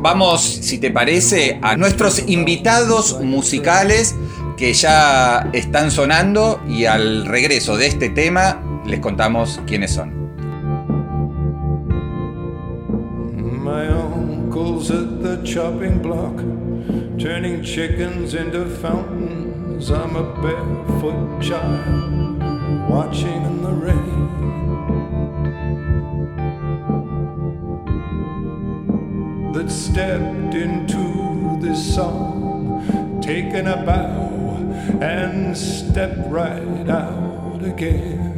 [0.00, 4.14] Vamos, si te parece, a nuestros invitados musicales
[4.56, 10.18] que ya están sonando y al regreso de este tema les contamos quiénes son.
[13.62, 16.38] My uncle's at the chopping block,
[17.18, 19.90] turning chickens into fountains.
[19.90, 22.40] I'm a barefoot child,
[22.88, 24.57] watching in the rain.
[29.52, 34.28] That stepped into this song, taken a bow,
[35.00, 38.28] and stepped right out again.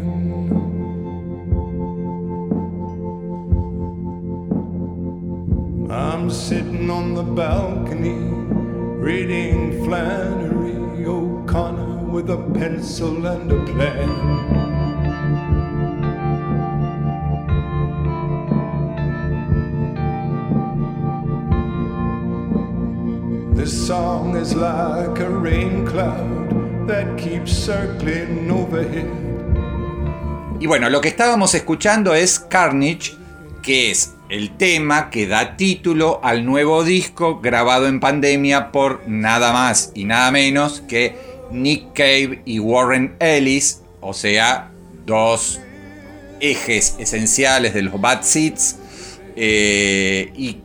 [5.91, 8.19] I'm sitting on the balcony
[9.03, 14.60] reading Flannery O'Connor with a pencil and a plan.
[23.71, 29.07] This song is like a rain cloud that keeps circling overhead.
[30.59, 33.13] Y bueno, lo que estábamos escuchando es Carnage,
[33.63, 39.53] que es el tema que da título al nuevo disco grabado en pandemia por nada
[39.53, 41.15] más y nada menos que
[41.53, 44.73] Nick Cave y Warren Ellis, o sea,
[45.07, 45.61] dos
[46.41, 48.79] ejes esenciales de los Bad Seeds.
[49.37, 50.57] eh, y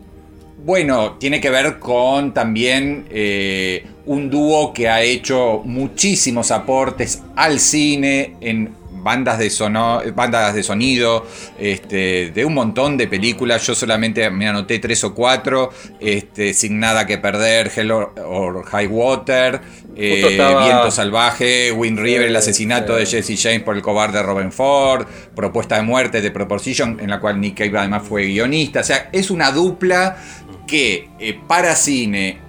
[0.66, 7.60] bueno, tiene que ver con también eh, un dúo que ha hecho muchísimos aportes al
[7.60, 8.74] cine, en
[9.04, 11.24] bandas de, sono- bandas de sonido,
[11.60, 13.62] este, de un montón de películas.
[13.68, 18.66] Yo solamente me anoté tres o cuatro, este, Sin Nada que Perder, Hell or, or
[18.66, 19.62] High Water,
[19.96, 23.00] eh, estaba- Viento Salvaje, Wind River, el asesinato sí.
[23.02, 27.20] de Jesse James por el cobarde Robin Ford, Propuesta de muerte de Proportion, en la
[27.20, 28.80] cual Nick Cave además fue guionista.
[28.80, 30.18] O sea, es una dupla
[30.66, 32.40] que eh, para cine,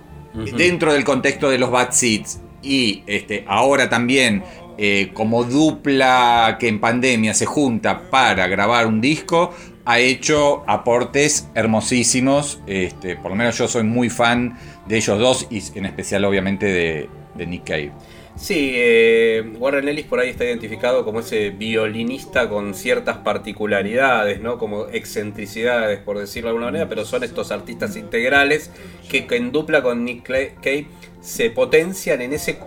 [0.57, 4.43] dentro del contexto de los Bad Seeds, y este, ahora también
[4.79, 11.49] eh, como dupla que en pandemia se junta para grabar un disco, ha hecho aportes
[11.55, 12.61] hermosísimos.
[12.67, 16.67] Este, por lo menos yo soy muy fan de ellos dos y en especial obviamente
[16.67, 17.93] de, de Nick Cave.
[18.37, 24.59] Sí, eh, Warren Ellis por ahí está identificado como ese violinista con ciertas particularidades, ¿no?
[24.59, 28.70] Como excentricidades, por decirlo de alguna manera, pero son estos artistas integrales
[29.09, 30.87] que, que en dupla con Nick Cave
[31.22, 32.59] se potencian en ese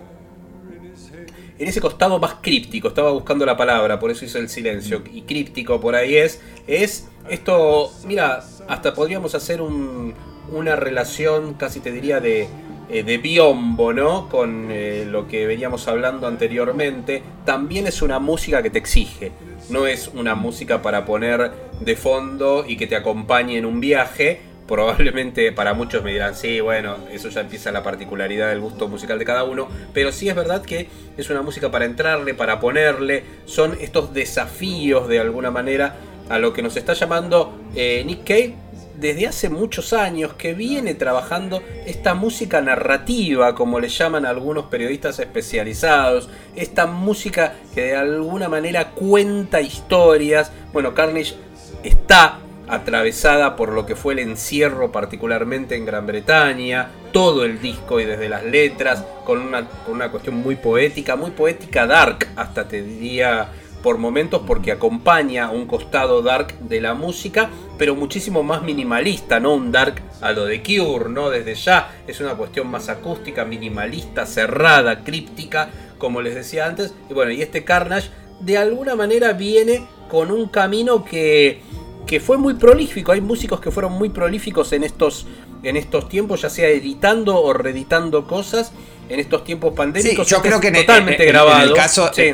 [1.58, 5.22] en ese costado más críptico, estaba buscando la palabra, por eso hizo el silencio, y
[5.22, 10.14] críptico por ahí es, es esto, mira, hasta podríamos hacer un-
[10.52, 12.48] una relación, casi te diría, de,
[12.92, 14.28] eh, de biombo, ¿no?
[14.28, 19.32] Con eh, lo que veníamos hablando anteriormente, también es una música que te exige,
[19.68, 24.40] no es una música para poner de fondo y que te acompañe en un viaje,
[24.66, 29.18] probablemente para muchos me dirán, sí, bueno, eso ya empieza la particularidad del gusto musical
[29.18, 33.24] de cada uno, pero sí es verdad que es una música para entrarle, para ponerle,
[33.46, 35.96] son estos desafíos de alguna manera
[36.28, 38.54] a lo que nos está llamando eh, Nick Cave
[39.00, 45.18] desde hace muchos años que viene trabajando esta música narrativa, como le llaman algunos periodistas
[45.18, 50.52] especializados, esta música que de alguna manera cuenta historias.
[50.72, 51.34] Bueno, Carnage
[51.82, 57.98] está atravesada por lo que fue el encierro particularmente en Gran Bretaña, todo el disco
[58.00, 62.68] y desde las letras, con una, con una cuestión muy poética, muy poética dark, hasta
[62.68, 63.48] te diría
[63.82, 69.54] por momentos porque acompaña un costado dark de la música, pero muchísimo más minimalista, no
[69.54, 71.30] un dark a lo de Cure, ¿no?
[71.30, 76.94] Desde ya es una cuestión más acústica, minimalista, cerrada, críptica, como les decía antes.
[77.08, 81.62] Y bueno, y este Carnage de alguna manera viene con un camino que
[82.06, 83.12] que fue muy prolífico.
[83.12, 85.26] Hay músicos que fueron muy prolíficos en estos,
[85.62, 88.72] en estos tiempos, ya sea editando o reeditando cosas
[89.08, 90.26] en estos tiempos Sí, pandémicos.
[90.26, 91.62] yo Este creo que en, totalmente en- en grabado.
[91.68, 92.10] el caso.
[92.12, 92.32] Sí.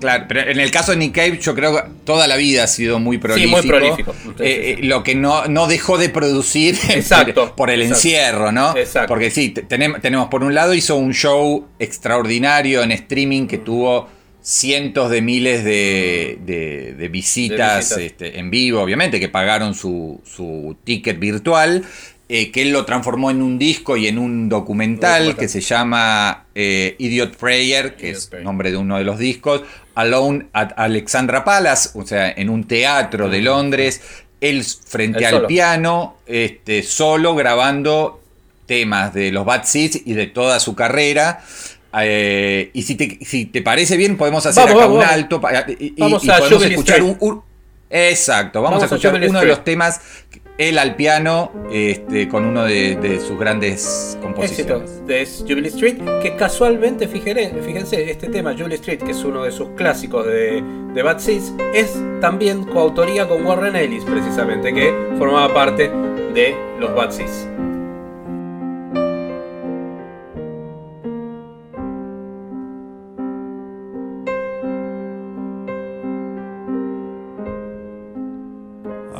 [0.00, 2.66] Claro, pero en el caso de Nick Cave, yo creo que toda la vida ha
[2.66, 3.56] sido muy prolífico.
[3.58, 4.12] muy prolífico.
[4.14, 4.86] Sí, sí, Eh, sí.
[4.86, 7.96] lo que no, no dejó de producir Exacto, por el exacto.
[7.98, 8.76] encierro, ¿no?
[8.76, 9.08] Exacto.
[9.08, 13.58] Porque sí, te- tenemos, tenemos por un lado, hizo un show extraordinario en streaming que
[13.58, 14.08] tuvo
[14.42, 17.98] cientos de miles de, de- de visitas, visitas.
[17.98, 21.84] este, en vivo, obviamente, que pagaron su, su ticket virtual,
[22.28, 25.36] eh, que él lo transformó en un disco y en un documental Documental.
[25.36, 28.44] que se llama eh, Idiot Prayer, que Idiot es Prayer.
[28.44, 29.62] nombre de uno de los discos,
[30.00, 34.00] Alone at Alexandra Palace, o sea, en un teatro de Londres,
[34.40, 35.46] él frente Él al solo.
[35.48, 38.20] piano, este, solo grabando
[38.66, 41.42] temas de los Bad Seeds y de toda su carrera.
[42.00, 45.14] Eh, y si te, si te parece bien, podemos hacer Vamos, acá vamos, un vamos.
[45.14, 45.40] alto
[45.78, 47.42] y, Vamos y a podemos escuchar un, un-
[47.92, 50.00] Exacto, vamos, a escuchar uno de los temas,
[50.60, 55.06] él al piano, este, con uno de, sus grandes Éxito composiciones.
[55.06, 59.52] de Jubilee Street, que casualmente, fíjense, fíjense, este tema, Jubilee Street, que es uno de
[59.52, 61.18] sus clásicos de, de Bad
[61.74, 65.90] es también coautoría con Warren Ellis, precisamente, que formaba parte
[66.34, 67.48] de los Bad Seeds.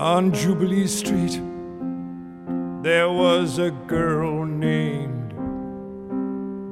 [0.00, 1.38] On Jubilee Street,
[2.82, 5.34] there was a girl named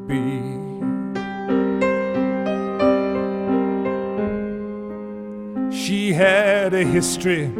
[0.09, 0.57] Bee.
[5.77, 7.53] She had a history,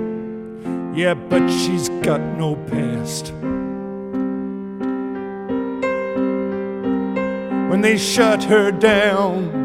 [0.95, 3.35] yeah, but she's got no past.
[7.69, 9.58] When they shut her down,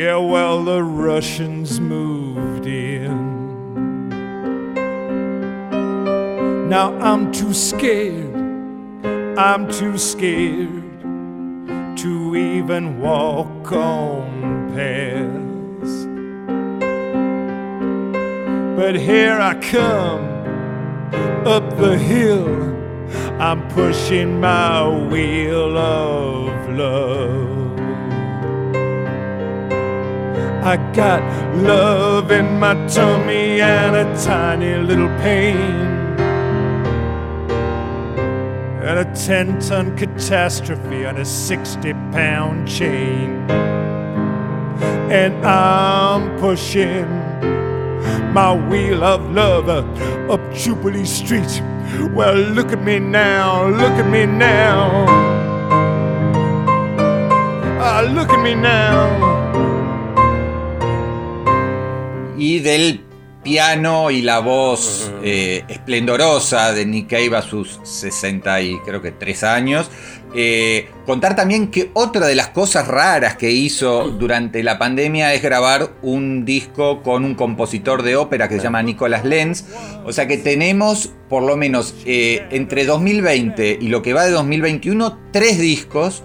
[0.00, 3.12] Yeah, well, the Russians moved in.
[6.70, 8.34] Now I'm too scared,
[9.38, 11.02] I'm too scared
[11.98, 16.08] to even walk on past.
[18.78, 20.24] But here I come
[21.46, 22.48] up the hill,
[23.38, 27.59] I'm pushing my wheel of love.
[30.62, 31.22] I got
[31.56, 35.56] love in my tummy and a tiny little pain.
[38.84, 43.50] And a 10 ton catastrophe on a 60 pound chain.
[45.10, 47.08] And I'm pushing
[48.34, 51.62] my wheel of love up Jubilee Street.
[52.12, 55.06] Well, look at me now, look at me now.
[57.80, 59.29] Ah, look at me now.
[62.40, 63.04] Y del
[63.44, 69.12] piano y la voz eh, esplendorosa de Nick Cave a sus 60 y creo que
[69.12, 69.90] 3 años.
[70.32, 75.42] Eh, contar también que otra de las cosas raras que hizo durante la pandemia es
[75.42, 79.64] grabar un disco con un compositor de ópera que se llama Nicholas Lenz.
[80.04, 84.30] O sea que tenemos por lo menos eh, entre 2020 y lo que va de
[84.30, 86.22] 2021 tres discos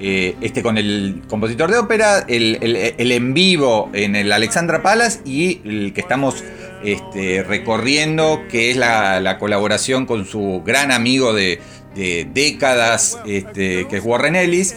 [0.00, 5.20] eh, este con el compositor de ópera, el, el- en vivo en el Alexandra Palace
[5.24, 6.42] y el que estamos
[6.82, 11.60] este, recorriendo, que es la, la colaboración con su gran amigo de,
[11.94, 14.74] de décadas, este, que es Warren Ellis.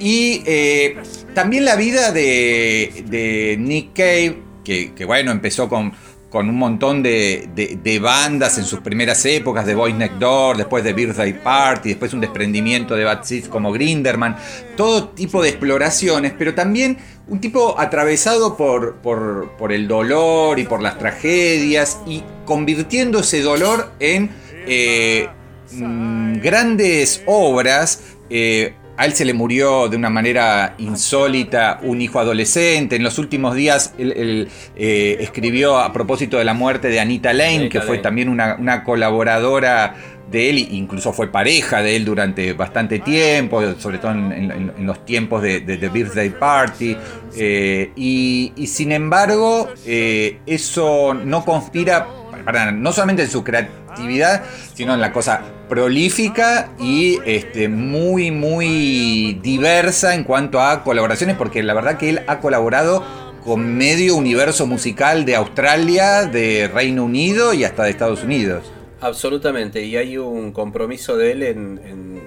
[0.00, 0.96] Y eh,
[1.34, 5.92] también la vida de, de Nick Cave, que, que, bueno, empezó con,
[6.32, 10.82] con un montón de, de- bandas en sus primeras épocas, de Boys Next Door, después
[10.82, 14.36] de Birthday Party, después un desprendimiento de Bad Seeds como Grinderman,
[14.74, 16.96] todo tipo de exploraciones, pero también
[17.28, 23.42] un tipo atravesado por, por, por el dolor y por las tragedias y convirtiendo ese
[23.42, 24.30] dolor en
[24.66, 25.28] eh,
[25.72, 28.04] mm, grandes obras.
[28.30, 32.96] eh, a él se le murió de una manera insólita un hijo adolescente.
[32.96, 37.32] En los últimos días él, él, eh, escribió a propósito de la muerte de Anita
[37.32, 38.02] Lane, Anita que fue Lane.
[38.02, 39.94] también una, una colaboradora
[40.30, 44.86] de él, incluso fue pareja de él durante bastante tiempo, sobre todo en, en- en
[44.86, 46.96] los tiempos de, The Birthday Party.
[47.36, 52.06] eh, y, y sin embargo, eh, eso no conspira
[52.44, 54.42] para- no solamente en su creatividad,
[54.74, 61.62] sino en la cosa prolífica y este, muy, muy diversa en cuanto a colaboraciones, porque
[61.62, 63.02] la verdad que él ha colaborado
[63.44, 68.70] con medio universo musical de Australia, de Reino Unido y hasta de Estados Unidos.
[69.00, 72.22] Absolutamente, y hay un compromiso de él en,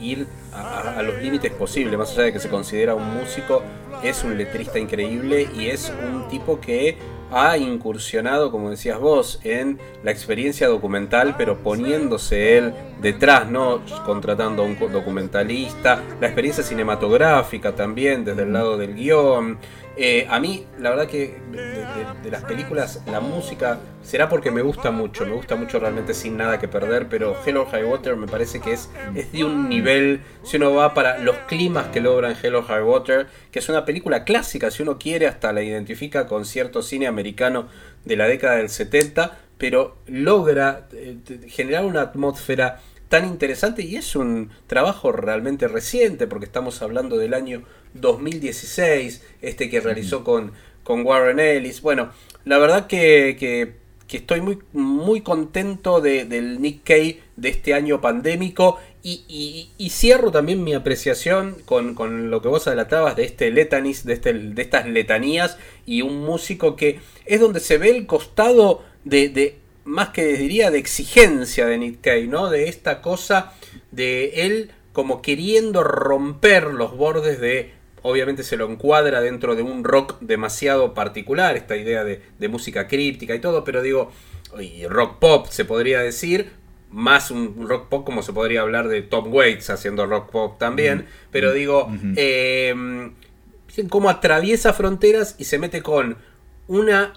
[0.00, 3.62] ir a- a los límites posibles, más allá de que se considera un músico,
[4.04, 6.96] es un letrista increíble y es un tipo que
[7.30, 14.62] ha incursionado, como decías vos, en la experiencia documental, pero poniéndose él detrás, no contratando
[14.62, 19.58] a un documentalista, la experiencia cinematográfica también desde el lado del guion.
[19.98, 21.38] Eh, a mí, la verdad que
[22.22, 26.36] de, las películas, la música será porque me gusta mucho, me gusta mucho realmente sin
[26.36, 30.20] nada que perder, pero Hello High Water me parece que es, es de un nivel,
[30.42, 34.24] si uno va para los climas que logran Hello High Water, que es una película
[34.24, 37.68] clásica, si uno quiere, hasta la identifica con cierto cine americano
[38.04, 41.16] de la década del 70, pero logra eh,
[41.48, 47.34] generar una atmósfera tan interesante y es un trabajo realmente reciente porque estamos hablando del
[47.34, 47.62] año
[48.00, 51.80] 2016, este que realizó con, con Warren Ellis.
[51.82, 52.10] Bueno,
[52.44, 53.74] la verdad que, que,
[54.16, 60.32] estoy muy, muy contento de, del Nick Cave de este año pandémico y, y, cierro
[60.32, 64.62] también mi apreciación con, con, lo que vos adelantabas de este letanis, de, este, de
[64.62, 70.08] estas letanías y un músico que es donde se ve el costado de, de más
[70.08, 72.50] que diría de exigencia de Nick Cave, ¿no?
[72.50, 73.52] De esta cosa
[73.92, 77.75] de él como queriendo romper los bordes de
[78.06, 83.34] obviamente se lo encuadra dentro de un rock demasiado particular, esta idea de, música críptica
[83.34, 84.12] y todo, pero digo,
[84.60, 86.52] y rock pop se podría decir,
[86.90, 91.06] más un rock pop como se podría hablar de Tom Waits haciendo rock pop también,
[91.30, 93.10] pero digo, eh,
[93.90, 96.16] cómo atraviesa fronteras y se mete con
[96.68, 97.14] una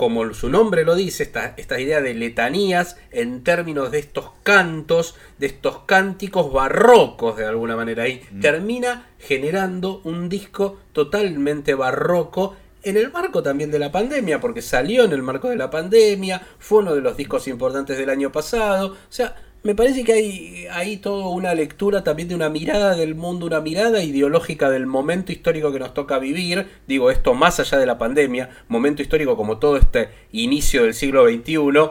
[0.00, 5.14] como su nombre lo dice, esta, esta, idea de letanías en términos de estos cantos,
[5.36, 8.40] de estos cánticos barrocos de alguna manera, y mm.
[8.40, 15.04] termina generando un disco totalmente barroco en el marco también de la pandemia, porque salió
[15.04, 18.92] en el marco de la pandemia, fue uno de los discos importantes del año pasado,
[18.92, 23.14] o sea, me parece que hay, hay toda una lectura también de una mirada del
[23.14, 26.66] mundo, una mirada ideológica del momento histórico que nos toca vivir.
[26.86, 31.28] Digo, esto más allá de la pandemia, momento histórico como todo este inicio del siglo
[31.28, 31.90] XXI,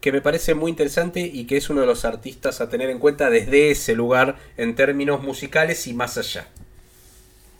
[0.00, 2.98] que me parece muy interesante y que es uno de los artistas a tener en
[2.98, 6.48] cuenta desde ese lugar en términos musicales y más allá.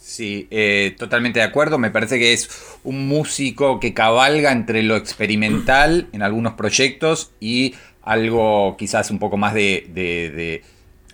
[0.04, 1.78] Sí, eh, totalmente de acuerdo.
[1.78, 2.50] Me parece que es
[2.82, 7.74] un músico que cabalga entre lo experimental en algunos proyectos y
[8.04, 10.62] algo quizás un poco más de,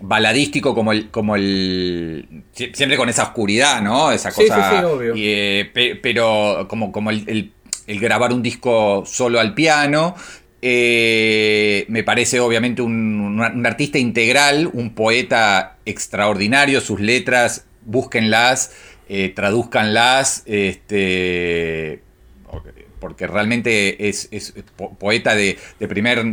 [0.01, 2.43] baladístico como el, como el.
[2.53, 4.11] Siempre con esa oscuridad, ¿no?
[4.11, 4.83] Esa cosa.
[5.15, 7.53] Eh, pero como, como el,
[7.87, 10.15] grabar un disco solo al piano.
[10.63, 18.71] Eh, me parece obviamente un, artista integral, un poeta extraordinario, sus letras, búsquenlas,
[19.09, 22.03] eh, traduzcanlas, este,
[23.01, 24.29] porque realmente es,
[24.99, 25.57] poeta de,
[25.89, 26.23] primer,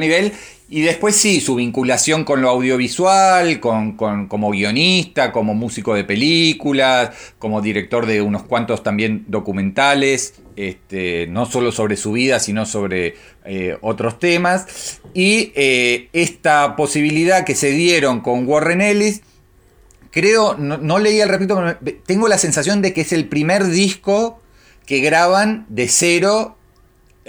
[0.00, 0.32] nivel.
[0.68, 7.10] Y después sí, su vinculación con lo audiovisual, con, como guionista, como músico de películas,
[7.38, 13.14] como director de unos cuantos también documentales, este, no solo sobre su vida, sino sobre
[13.44, 15.00] eh, otros temas.
[15.12, 19.20] Y eh, esta posibilidad que se dieron con Warren Ellis,
[20.10, 21.62] creo, no, no leí al respecto,
[22.06, 24.40] tengo la sensación de que es el primer disco
[24.86, 26.56] que graban de cero,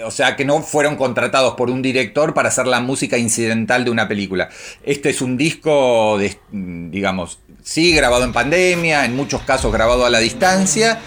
[0.04, 3.90] o sea, que no fueron contratados por un director para hacer la música incidental de
[3.90, 4.48] una película.
[4.84, 10.10] Este es un disco, de, digamos, sí, grabado en pandemia, en muchos casos grabado a
[10.10, 11.00] la distancia,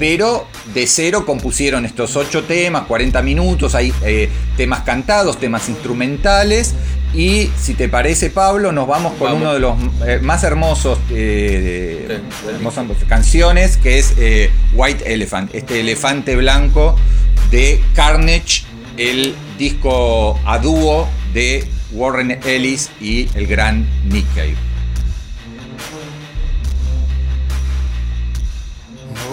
[0.00, 6.74] pero de cero compusieron estos ocho temas, 40 minutos, hay eh, temas cantados, temas instrumentales,
[7.12, 9.76] y si te parece, Pablo, nos vamos con uno de los
[10.06, 12.18] eh, más hermosos eh,
[13.08, 14.14] canciones, que es
[14.72, 16.96] White Elephant, este elefante blanco
[17.50, 18.62] de Carnage,
[18.96, 24.69] el disco a dúo de Warren Ellis y el gran Nick Cave.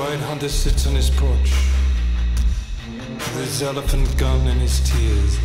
[0.07, 1.51] White hunter sits on his porch,
[3.17, 5.37] with his elephant gun in his tears.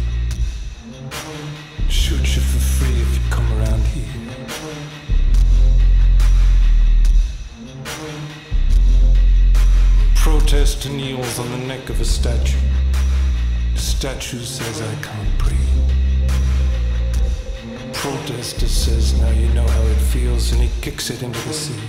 [1.88, 4.04] shoot you for free if you come around here.
[10.14, 12.60] Protester kneels on the neck of a statue.
[13.74, 15.58] The statue says, I can't breathe.
[17.94, 21.80] Protester says, now you know how it feels, and he kicks it into the sea.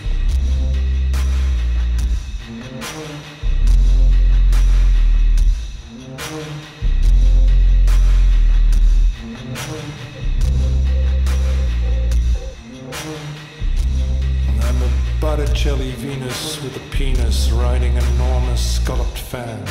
[19.36, 19.66] I'm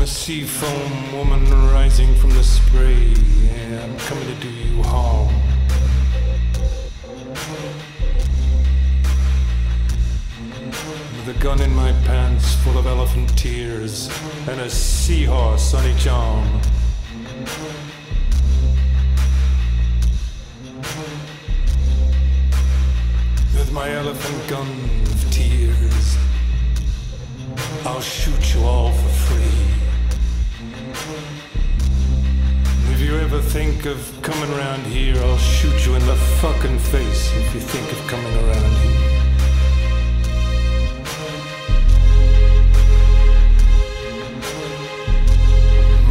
[0.00, 3.14] a sea foam woman rising from the spray.
[3.44, 5.32] Yeah, I'm coming to do you harm.
[11.16, 14.10] With a gun in my pants full of elephant tears
[14.48, 16.60] and a seahorse on each arm.
[23.84, 24.66] My elephant gun
[25.12, 26.16] of tears,
[27.84, 29.60] I'll shoot you all for free.
[32.94, 37.30] If you ever think of coming around here, I'll shoot you in the fucking face
[37.36, 39.04] if you think of coming around here.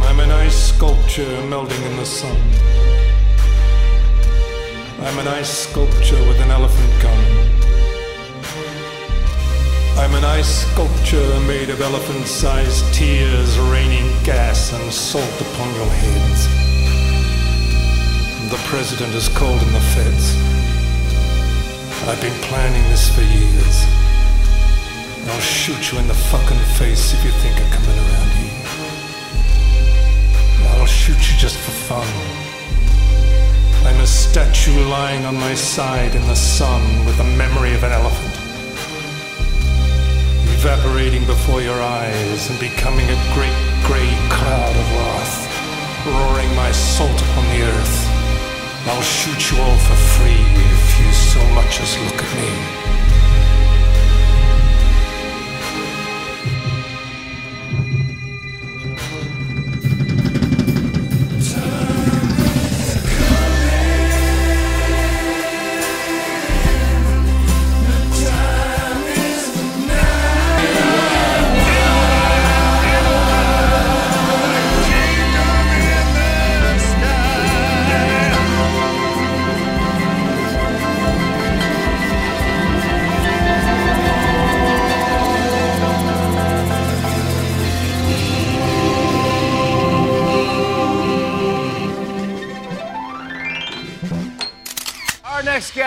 [0.06, 2.36] I'm an ice sculpture melting in the sun.
[5.00, 7.43] I'm an ice sculpture with an elephant gun.
[9.96, 15.86] I'm an ice sculpture made of elephant sized tears raining gas and salt upon your
[15.86, 16.48] heads.
[18.50, 20.34] The president has called in the feds.
[22.08, 23.86] I've been planning this for years.
[25.30, 28.66] I'll shoot you in the fucking face if you think of coming around here.
[30.74, 32.08] I'll shoot you just for fun.
[33.86, 37.92] I'm a statue lying on my side in the sun with the memory of an
[37.92, 38.33] elephant.
[40.64, 43.52] Evaporating before your eyes and becoming a great
[43.84, 45.44] grey cloud of wrath,
[46.06, 48.08] roaring my salt upon the earth.
[48.88, 50.40] I'll shoot you all for free
[50.72, 53.03] if you so much as look at me.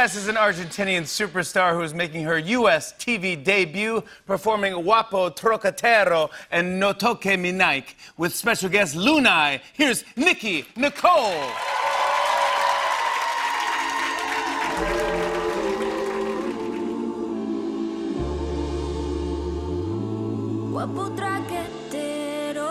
[0.08, 2.94] Next guest is an Argentinian superstar who is making her U.S.
[2.94, 9.60] TV debut performing Guapo Trocatero and No Toque Mi Nike with special guest Lunai.
[9.74, 11.52] Here's Nikki Nicole.
[20.72, 22.62] Guapo traquetero,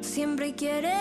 [0.00, 0.94] siempre quiere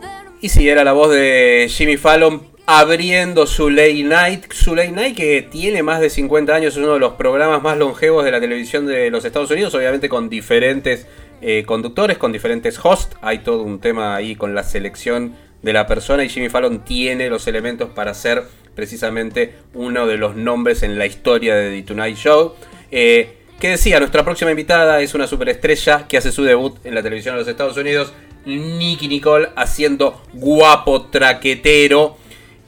[0.00, 0.30] ver.
[0.40, 4.52] Y sí, era la voz de Jimmy Fallon abriendo su Late Night.
[4.52, 7.76] Su Late Night que tiene más de 50 años, es uno de los programas más
[7.76, 11.06] longevos de la televisión de los Estados Unidos, obviamente con diferentes
[11.40, 13.16] eh, conductores, con diferentes hosts.
[13.20, 17.28] Hay todo un tema ahí con la selección de la persona y Jimmy Fallon tiene
[17.28, 18.44] los elementos para ser
[18.74, 22.54] precisamente uno de los nombres en la historia de The Tonight Show.
[22.90, 27.02] Eh, que decía, nuestra próxima invitada es una superestrella que hace su debut en la
[27.02, 28.12] televisión de los Estados Unidos,
[28.44, 32.16] Nicky Nicole, haciendo guapo traquetero.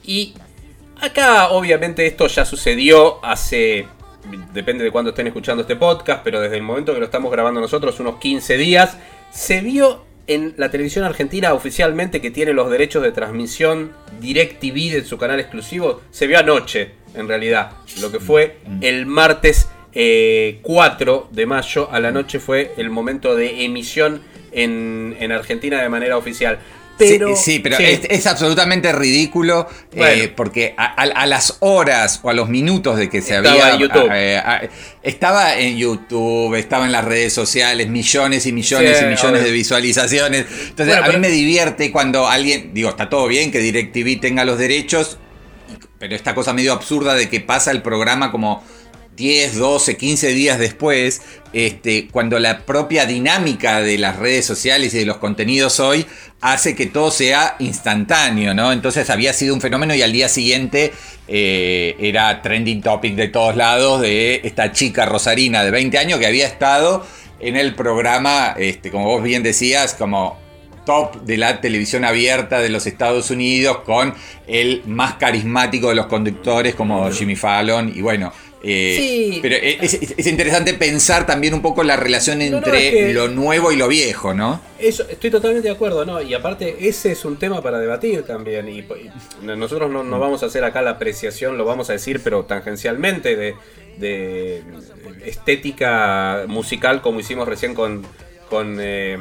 [0.05, 0.33] Y
[1.01, 3.87] acá obviamente esto ya sucedió hace,
[4.53, 7.61] depende de cuándo estén escuchando este podcast, pero desde el momento que lo estamos grabando
[7.61, 8.97] nosotros, unos 15 días,
[9.31, 15.03] se vio en la televisión argentina oficialmente que tiene los derechos de transmisión DirecTV de
[15.05, 21.29] su canal exclusivo, se vio anoche en realidad, lo que fue el martes eh, 4
[21.31, 26.17] de mayo a la noche fue el momento de emisión en, en Argentina de manera
[26.17, 26.59] oficial.
[26.97, 27.83] Pero, sí, sí, pero sí.
[27.83, 32.97] Es, es absolutamente ridículo eh, porque a, a- a las horas o a los minutos
[32.97, 33.71] de que se Estaba había...
[33.73, 34.09] en YouTube.
[34.13, 34.69] eh,
[35.03, 39.51] estaba en YouTube, estaba en las redes sociales, millones y millones Sí, y millones de
[39.51, 40.45] visualizaciones.
[40.49, 44.19] Entonces Bueno, a pero- mí me divierte cuando alguien, digo, está todo bien que DirecTV
[44.21, 45.17] tenga los derechos,
[45.99, 48.63] pero esta cosa medio absurda de que pasa el programa como
[49.15, 51.21] 10, 12, 15 días después,
[51.53, 56.05] este, cuando la propia dinámica de las redes sociales y de los contenidos hoy
[56.41, 58.71] hace que todo sea instantáneo, ¿no?
[58.71, 60.91] Entonces había sido un fenómeno y al día siguiente
[61.27, 66.27] eh, era trending topic de todos lados de esta chica rosarina de 20 años que
[66.27, 67.05] había estado
[67.39, 70.37] en el programa, este, como vos bien decías, como
[70.85, 74.13] top de la televisión abierta de los Estados Unidos con
[74.47, 78.31] el más carismático de los conductores como Jimmy Fallon y bueno.
[78.67, 79.39] Eh, Sí.
[79.43, 83.13] Pero es, es- es interesante pensar también un poco la relación no, entre es que-
[83.13, 84.59] lo nuevo y lo viejo, ¿no?
[84.79, 86.21] Eso, estoy totalmente de acuerdo, ¿no?
[86.21, 88.67] Y aparte, ese es un tema para debatir también.
[88.67, 89.11] Y, y
[89.43, 93.35] nosotros no, no vamos a hacer acá la apreciación, lo vamos a decir, pero tangencialmente,
[93.35, 93.55] de,
[93.99, 94.63] de
[95.25, 98.05] estética musical, como hicimos recién con,
[98.49, 99.17] con eh,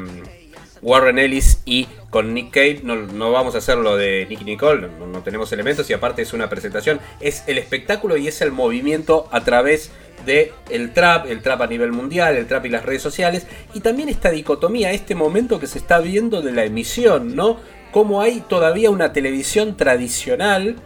[0.84, 2.80] Warren Ellis y con Nick Cave.
[2.84, 6.22] No, no vamos a hacer lo de Nicky Nicole, no, no tenemos elementos y aparte
[6.22, 7.00] es una presentación.
[7.20, 9.90] Es el espectáculo y es el movimiento a través
[10.26, 13.80] de el trap, el trap a nivel mundial, el trap y las redes sociales, y
[13.80, 17.58] también esta dicotomía, este momento que se está viendo de la emisión, ¿no?
[17.90, 20.76] Cómo hay todavía una televisión tradicional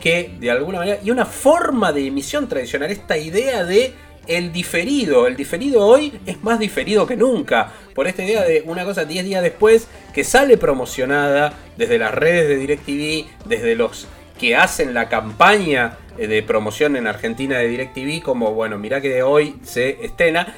[0.00, 3.94] que de alguna manera y una forma de emisión tradicional, esta idea de
[4.26, 8.84] el diferido, el diferido hoy es más diferido que nunca, por esta idea de una
[8.84, 14.06] cosa 10 días después que sale promocionada desde las redes de DirecTV, desde los
[14.38, 19.22] que hacen la campaña eh, de promoción en Argentina de DirecTV, como bueno, mirá que
[19.22, 20.54] hoy se estrena.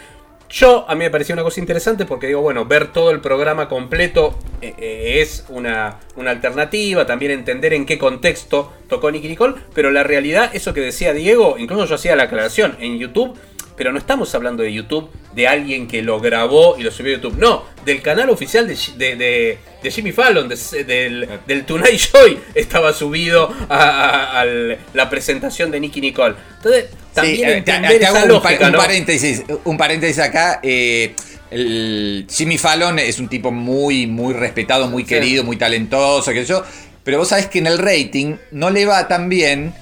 [0.50, 3.68] Yo, a mí me pareció una cosa interesante porque digo, bueno, ver todo el programa
[3.68, 9.56] completo eh, eh, es una, una, alternativa, también entender en qué contexto tocó Nicky Nicole,
[9.74, 13.38] pero la realidad, eso que decía Diego, incluso yo hacía la aclaración, en YouTube
[13.78, 17.16] pero no estamos hablando de YouTube, de alguien que lo grabó y lo subió a
[17.16, 17.38] YouTube.
[17.38, 23.54] No, del canal oficial de, de, de, Jimmy Fallon, del, del, Tonight Show, estaba subido
[23.68, 26.34] a, a, la presentación de Nicky Nicole.
[26.56, 28.78] Entonces, también sí, entender te, esa un, lógica, un, ¿no?
[28.78, 30.58] paréntesis, un paréntesis acá.
[30.62, 31.14] Eh,
[31.52, 36.64] el Jimmy Fallon es un tipo muy, muy respetado, muy querido, muy talentoso, que yo.
[37.04, 39.72] Pero vos sabés que en el rating no le va tan bien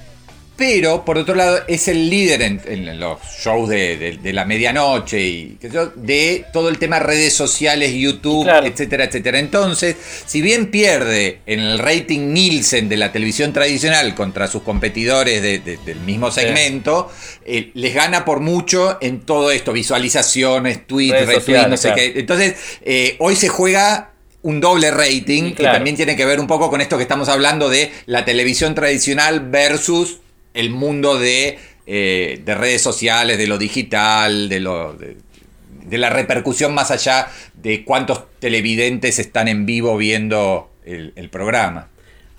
[0.57, 4.43] pero por otro lado es el líder en, en los shows de, de, de, la
[4.43, 5.57] medianoche y
[5.95, 8.65] de todo el tema redes sociales, YouTube, claro.
[8.65, 9.37] etcétera, etcétera.
[9.37, 9.95] Entonces,
[10.25, 15.59] si bien pierde en el rating Nielsen de la televisión tradicional contra sus competidores de,
[15.59, 17.39] del mismo segmento, sí.
[17.45, 21.95] eh, les gana por mucho en todo esto, visualizaciones, tweets, retweets, no sé claro.
[21.97, 22.19] qué.
[22.19, 25.55] Entonces, eh, hoy se juega un doble rating, claro.
[25.55, 28.73] que también tiene que ver un poco con esto que estamos hablando de la televisión
[28.73, 30.19] tradicional versus
[30.57, 36.73] el mundo de, eh, de, redes sociales, de lo digital, de, lo, de, la repercusión
[36.73, 41.89] más allá de cuántos televidentes están en vivo viendo el, programa.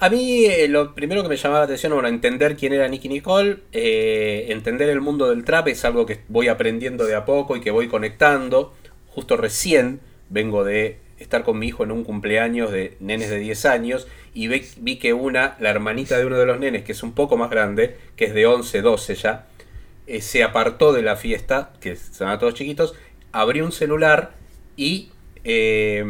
[0.00, 3.08] A mí eh, lo primero que me llamaba la atención era entender quién era Nicky
[3.08, 7.56] Nicole, eh, entender el mundo del trap es algo que voy aprendiendo de a poco
[7.56, 8.74] y que voy conectando.
[9.06, 13.64] Justo recién vengo de estar con mi hijo en un cumpleaños de nenes de 10
[13.66, 14.08] años
[14.39, 17.36] y vi, que una, la hermanita de uno de los nenes, que es un poco
[17.36, 19.47] más grande, que es de 11, 12 ya,
[20.07, 22.95] eh, se apartó de la fiesta, que son todos chiquitos,
[23.32, 24.34] abrió un celular
[24.76, 25.11] y
[25.43, 26.05] eh,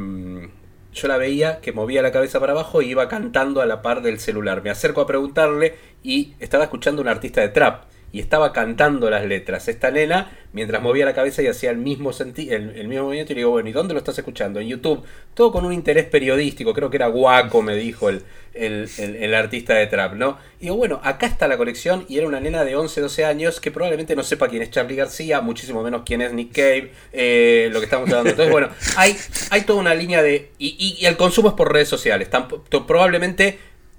[0.92, 4.02] yo la veía que movía la cabeza para abajo y iba cantando a la par
[4.02, 4.62] del celular.
[4.62, 9.24] Me acerco a preguntarle y estaba escuchando un artista de trap y estaba cantando las
[9.26, 9.68] letras.
[9.68, 13.34] Esta nena, mientras movía la cabeza y hacía el mismo, el, el, mismo movimiento, y
[13.34, 14.60] le digo, bueno, ¿y dónde lo estás escuchando?
[14.60, 15.04] En YouTube.
[15.34, 18.22] Todo con un interés periodístico, creo que era guaco, me dijo el,
[18.54, 20.38] el, el, artista de trap, ¿no?
[20.58, 23.60] Y digo, bueno, acá está la colección, y era una nena de 11, 12 años
[23.60, 27.68] que probablemente no sepa quién es Charlie García, muchísimo menos quién es Nick Cave, eh,
[27.72, 28.30] lo que estamos hablando.
[28.30, 29.16] Entonces, bueno, hay,
[29.50, 30.50] hay toda una línea de...
[30.58, 32.30] Y, y, y el consumo es por redes sociales.
[32.30, 32.52] Tamp
[32.86, 33.58] probablemente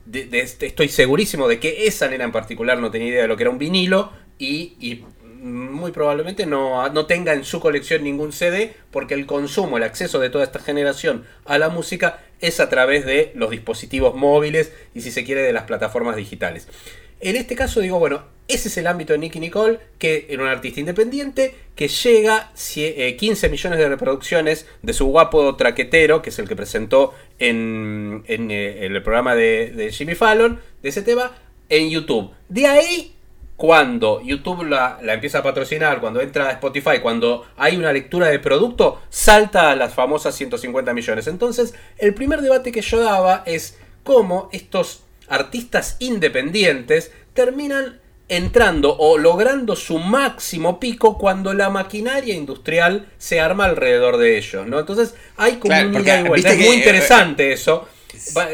[0.09, 3.43] de, estoy segurísimo de que esa nena en particular no tenía idea de lo que
[3.43, 8.73] era un vinilo y, y muy probablemente no, no, tenga en su colección ningún CD
[8.91, 13.05] porque el consumo, el acceso de toda esta generación a la música es a través
[13.05, 16.67] de los dispositivos móviles y si se quiere de las plataformas digitales.
[17.19, 20.49] En este caso digo, bueno, ese es el ámbito de Nicky Nicole, que era un
[20.49, 26.47] artista independiente que llega 15 millones de reproducciones de su guapo traquetero, que es el
[26.47, 31.31] que presentó en, en el programa de, Jimmy Fallon, de ese tema,
[31.69, 32.31] en YouTube.
[32.47, 33.13] De ahí,
[33.55, 38.29] cuando YouTube la, la, empieza a patrocinar, cuando entra a Spotify, cuando hay una lectura
[38.29, 41.27] de producto, salta a las famosas 150 millones.
[41.27, 47.99] Entonces, el primer debate que yo daba es cómo estos artistas independientes terminan
[48.29, 54.67] entrando o logrando su máximo pico cuando la maquinaria industrial se arma alrededor de ellos,
[54.67, 54.79] ¿no?
[54.79, 55.73] Entonces hay como
[56.03, 56.51] claro, vuelta.
[56.51, 57.87] Es muy interesante eh, eso.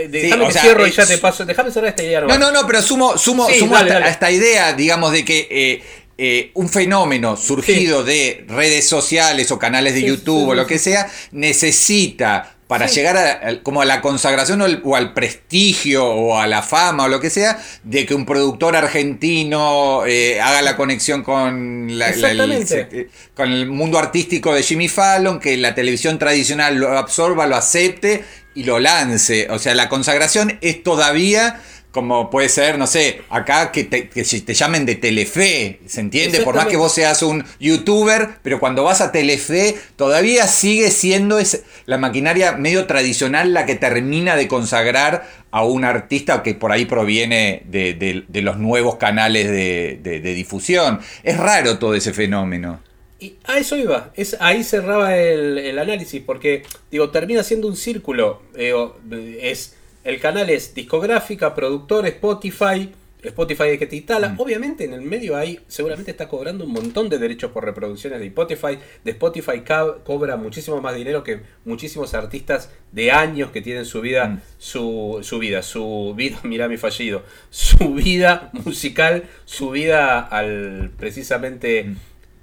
[0.09, 1.45] Déjame sí, que cierro sea, y ya te paso.
[1.45, 2.21] Déjame cerrar esta idea.
[2.21, 5.47] No, no, no, pero sumo, sumo, sí, sumo dale, a esta idea, digamos, de que
[5.49, 5.83] eh,
[6.17, 8.07] eh, un fenómeno surgido sí.
[8.07, 12.95] de redes sociales o canales de YouTube o lo que sea necesita para sí.
[12.95, 16.63] llegar a, a, como a la consagración o al, o al, prestigio o a la
[16.63, 21.97] fama o lo que sea, de que un productor argentino eh, haga la conexión con,
[21.97, 26.97] la, la, el, con el mundo artístico de Jimmy Fallon, que la televisión tradicional lo
[26.97, 28.23] absorba, lo acepte
[28.55, 29.47] y lo lance.
[29.51, 31.61] O sea, la consagración es todavía
[31.95, 36.41] como puede ser, no sé, acá que te, te llamen de Telefe, ¿se entiende?
[36.41, 41.39] Por más que vos seas un youtuber, pero cuando vas a Telefe todavía sigue siendo
[41.39, 46.73] es, la maquinaria medio tradicional la que termina de consagrar a un artista que por
[46.73, 50.99] ahí proviene de, los nuevos canales de, difusión.
[51.23, 52.81] Es raro todo ese fenómeno.
[53.21, 58.41] Y a eso iba, es, ahí cerraba el, análisis, porque digo, termina siendo un círculo.
[58.53, 58.99] Digo,
[59.39, 62.91] es, el canal es discográfica, productor, Spotify,
[63.23, 64.35] Spotify es que te instala.
[64.37, 68.27] Obviamente en el medio ahí seguramente está cobrando un montón de derechos por reproducciones de
[68.27, 68.77] Spotify.
[69.03, 69.63] De Spotify
[70.03, 74.41] cobra muchísimo más dinero que muchísimos artistas de años que tienen su vida, Mm.
[74.59, 81.83] su, su vida, su vida, mira mi fallido, su vida musical, su vida al precisamente
[81.85, 81.95] Mm.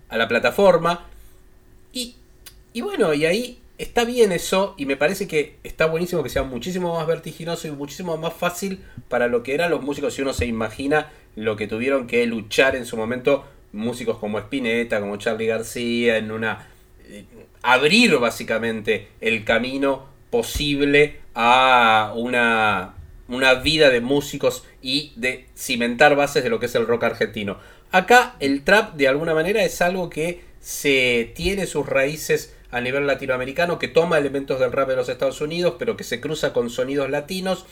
[0.08, 1.06] a la plataforma.
[1.92, 2.16] Y,
[2.72, 6.43] y bueno, y ahí está bien eso, y me parece que está buenísimo que sea
[6.43, 10.33] muchísimo más vertiginoso y muchísimo más fácil para lo que eran los músicos, si uno
[10.33, 15.47] se imagina lo que tuvieron que luchar en su momento músicos como Spinetta, como Charlie
[15.47, 16.68] García, en una...
[17.09, 17.24] eh,
[17.62, 22.95] abrir básicamente el camino posible a una,
[23.28, 27.59] una vida de músicos y de cimentar bases de lo que es el rock argentino.
[27.91, 33.06] Acá el trap de alguna manera es algo que se tiene sus raíces a nivel
[33.06, 36.70] latinoamericano, que toma elementos del rap de los Estados Unidos, pero que se cruza con
[36.70, 37.66] sonidos latinos.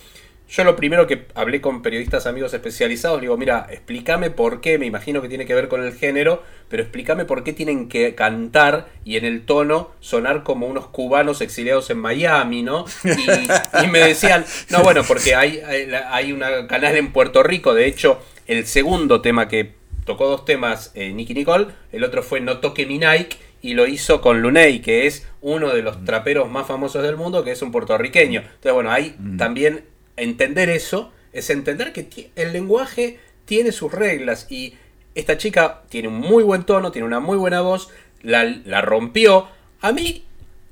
[0.48, 4.86] Yo lo primero que hablé con periodistas amigos especializados, digo, mira, explícame por qué, me
[4.86, 8.88] imagino que tiene que ver con el género, pero explícame por qué tienen que cantar
[9.04, 12.84] y en el tono sonar como unos cubanos exiliados en Miami, ¿no?
[13.04, 17.86] Y, me decían, no, bueno, porque hay, hay, hay un canal en Puerto Rico, de
[17.86, 19.74] hecho, el segundo tema que
[20.04, 23.86] tocó dos temas eh, Nicky Nicole, el otro fue No Toque Mi Nike, y lo
[23.86, 27.62] hizo con Luney, que es uno de los traperos más famosos del mundo, que es
[27.62, 28.40] un puertorriqueño.
[28.40, 29.84] Entonces, bueno, ahí también
[30.16, 34.74] entender eso es entender que el lenguaje tiene sus reglas y
[35.14, 37.88] esta chica tiene un muy buen tono, tiene una muy buena voz,
[38.22, 39.48] la, la rompió.
[39.80, 40.24] A mí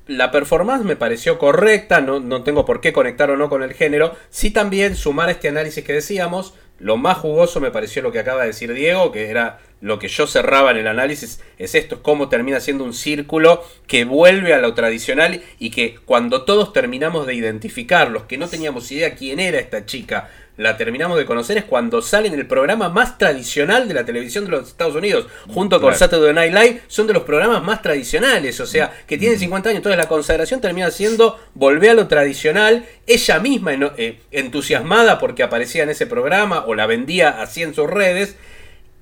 [0.07, 3.73] la performance me pareció correcta, no, no tengo por qué conectar o no con el
[3.73, 4.15] género.
[4.29, 8.41] Sí también sumar este análisis que decíamos, lo más jugoso me pareció lo que acaba
[8.41, 12.01] de decir Diego, que era lo que yo cerraba en el análisis, es esto, es
[12.01, 17.25] cómo termina siendo un círculo que vuelve a lo tradicional y que cuando todos terminamos
[17.25, 21.57] de identificar, los que no teníamos idea quién era esta chica, la terminamos de conocer
[21.57, 25.27] es cuando sale en el programa más tradicional de la televisión de los Estados Unidos,
[25.47, 25.97] junto con Claro.
[25.97, 29.77] Saturday Night Live, son de los programas más tradicionales, o sea, que tienen 50 años,
[29.77, 35.83] entonces la consagración termina siendo volver a lo tradicional, ella misma eh, entusiasmada porque aparecía
[35.83, 38.35] en ese programa o la vendía así en sus redes,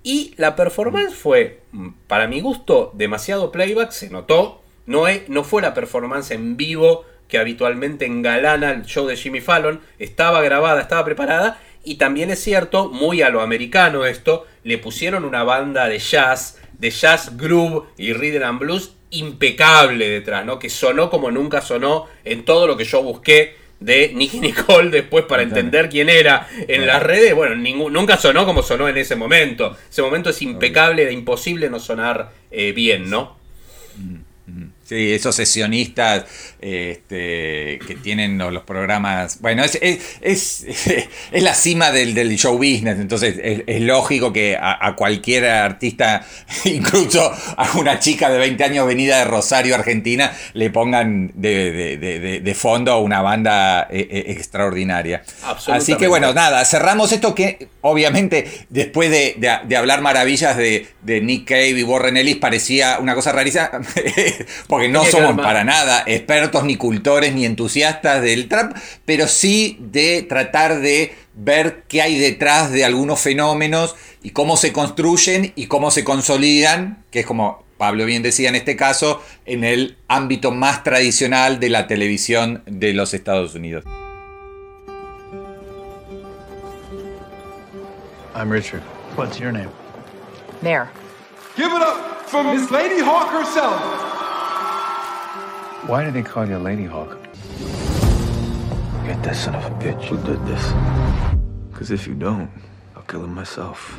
[0.10, 4.62] y la performance fue, mm, para mi gusto, demasiado playback, se notó.
[4.86, 9.42] No, es- no fue la performance en vivo que habitualmente engalana el show de Jimmy
[9.42, 9.82] Fallon.
[10.00, 11.60] Estaba grabada, estaba preparada.
[11.84, 16.58] Y también es cierto, muy a lo americano esto, le pusieron una banda de jazz,
[16.80, 20.58] de jazz groove y rhythm and blues impecable detrás, ¿no?
[20.58, 25.26] Que sonó como nunca sonó en todo lo que yo busqué de Nicky Nicole después
[25.26, 27.34] para entender quién era en las redes.
[27.36, 29.78] Bueno, ningún- nunca sonó como sonó en ese momento.
[29.90, 33.38] Ese momento es impecable, era imposible no sonar eh, bien, ¿no?
[34.88, 36.24] Sí, esos sesionistas
[36.62, 39.42] este, que tienen los, los programas.
[39.42, 40.66] Bueno, es, es, es,
[41.32, 45.46] es la cima del, del show business, entonces es, es lógico que a, a cualquier
[45.46, 46.26] artista,
[46.66, 52.40] incluso a una chica de 20 años venida de Rosario, Argentina, le pongan de, de-
[52.42, 55.24] de- fondo una banda eh, eh, extraordinaria.
[55.74, 60.88] Así que bueno, nada, cerramos esto que obviamente después de, de- de hablar maravillas de,
[61.04, 63.70] de Nick Cave y Warren Ellis parecía una cosa rarísima,
[64.78, 70.22] porque no somos para nada expertos ni cultores ni entusiastas del trap, pero sí de
[70.22, 75.90] tratar de ver qué hay detrás de algunos fenómenos y cómo se construyen y cómo
[75.90, 80.84] se consolidan, que es como Pablo bien decía en este caso, en el ámbito más
[80.84, 83.84] tradicional de la televisión de los Estados Unidos.
[88.36, 88.84] I'm Richard.
[89.16, 89.72] What's your name?
[90.62, 90.88] There.
[91.56, 94.17] Give it up for Miss Lady Hawk herself.
[95.88, 97.18] Why do they call you Lady Hawk?
[99.06, 100.04] Get this son of a bitch.
[100.06, 100.64] Who did this?
[101.72, 102.50] Because if you don't,
[102.96, 103.98] I'll kill him myself.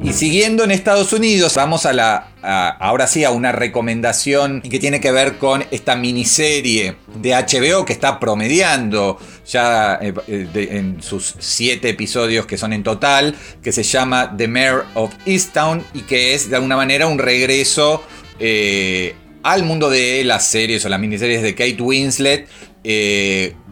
[0.00, 2.28] Y siguiendo en Estados Unidos, vamos a la.
[2.42, 7.84] a- ahora sí, a una recomendación que tiene que ver con esta miniserie de HBO
[7.84, 9.18] que está promediando
[9.48, 14.48] ya eh, eh, en sus siete episodios que son en total, que se llama The
[14.48, 18.02] Mayor of Easttown y que es de alguna manera un regreso
[18.38, 22.48] eh, al mundo de las series o las miniseries de Kate Winslet.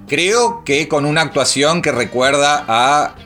[0.08, 3.16] creo que con una actuación que recuerda a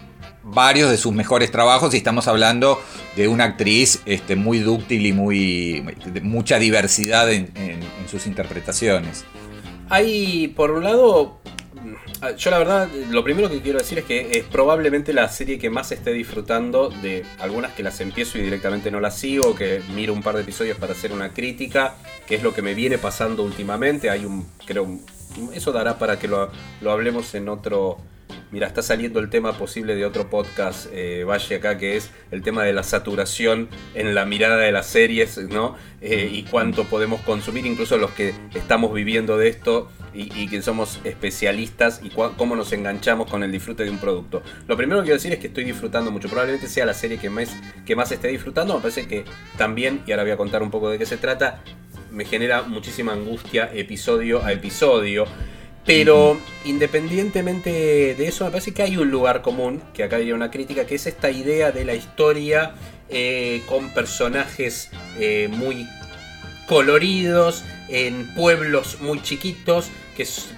[0.42, 2.80] varios de sus mejores trabajos y estamos hablando
[3.16, 7.50] de una actriz este, muy dúctil y muy de mucha diversidad en,
[8.10, 9.24] sus interpretaciones.
[9.88, 11.38] Hay, por un lado,
[12.36, 15.70] yo la verdad, lo primero que quiero decir es que es probablemente la serie que
[15.70, 20.12] más esté disfrutando de algunas que las empiezo y directamente no las sigo, que miro
[20.12, 21.94] un par de episodios para hacer una crítica,
[22.26, 24.10] que es lo que me viene pasando últimamente.
[24.10, 24.86] Hay un, creo,
[25.52, 26.50] eso dará para que lo,
[26.80, 27.98] lo hablemos en otro...
[28.52, 32.42] Mira, está saliendo el tema posible de otro podcast, eh, Valle acá, que es el
[32.42, 35.76] tema de la saturación en la mirada de las series, ¿no?
[36.00, 40.98] Eh, y cuánto podemos consumir, incluso los que estamos viviendo de esto y, que somos
[41.04, 44.42] especialistas y cómo nos enganchamos con el disfrute de un producto.
[44.66, 47.30] Lo primero que quiero decir es que estoy disfrutando mucho, probablemente sea la serie que
[47.30, 47.54] más,
[47.86, 49.24] que más esté disfrutando, me parece que
[49.56, 51.62] también, y ahora voy a contar un poco de qué se trata,
[52.10, 55.26] me genera muchísima angustia episodio a episodio.
[55.86, 57.70] Pero independientemente
[58.14, 60.96] de eso, me parece que hay un lugar común, que acá diría una crítica, que
[60.96, 62.74] es esta idea de la historia
[63.08, 65.86] eh, con personajes eh, muy
[66.68, 69.90] coloridos, en pueblos muy chiquitos,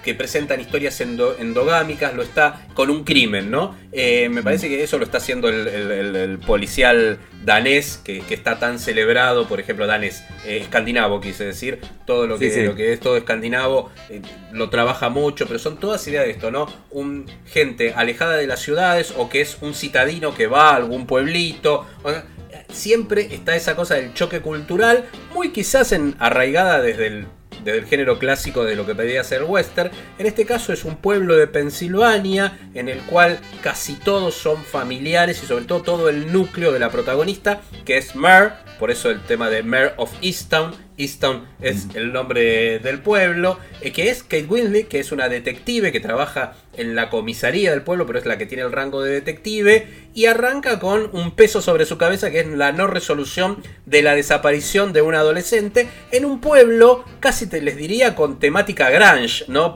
[0.03, 3.75] que, presentan historias endo- endogámicas, lo está con un crimen, ¿no?
[3.91, 8.21] Eh, me parece que eso lo está haciendo el, el- el- el policial danés, que,
[8.21, 12.59] que está tan celebrado, por ejemplo, danés, eh, escandinavo, quise decir, todo lo que, Sí,
[12.61, 12.65] sí.
[12.65, 16.51] lo que es todo escandinavo, eh, lo trabaja mucho, pero son todas ideas de esto,
[16.51, 16.67] ¿no?
[16.91, 21.05] Un gente alejada de las ciudades o que es un citadino que va a algún
[21.07, 21.85] pueblito.
[22.03, 22.25] o sea,
[22.69, 27.27] siempre está esa cosa del choque cultural, muy quizás en, arraigada desde el,
[27.63, 29.91] desde el género clásico de lo que pedía ser western.
[30.17, 35.41] En este caso es un pueblo de Pensilvania en el cual casi todos son familiares
[35.43, 39.21] y sobre todo todo el núcleo de la protagonista, que es Mare, por eso el
[39.21, 40.73] tema de Mare of Easttown.
[40.97, 45.91] Easttown es el nombre del pueblo, eh, que es Kate Winslet, que es una detective
[45.91, 49.11] que trabaja en la comisaría del pueblo, pero es la que tiene el rango de
[49.11, 54.01] detective, y arranca con un peso sobre su cabeza que es la no resolución de
[54.01, 59.45] la desaparición de un adolescente en un pueblo, casi te les diría, con temática grunge,
[59.47, 59.75] ¿no?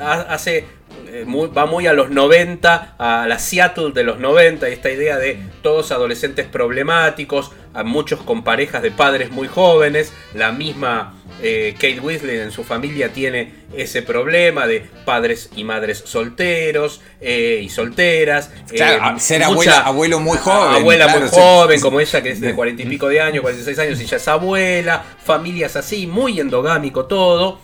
[0.00, 0.64] Hace
[1.12, 4.90] eh, muy- va muy a los 90, a la Seattle de los 90, y esta
[4.90, 11.14] idea de todos adolescentes problemáticos, a muchos con parejas de padres muy jóvenes, la misma
[11.42, 17.60] eh, Kate Winslet en su familia tiene ese problema de padres y madres solteros eh,
[17.62, 18.50] y solteras.
[18.68, 22.40] Claro, eh, ser mucha- abuelo muy joven, Abuela claro, muy joven, como ella que es
[22.42, 26.38] de cuarenta y pico de años, 46 años y ya es abuela, familias así, muy
[26.40, 27.60] endogámico todo.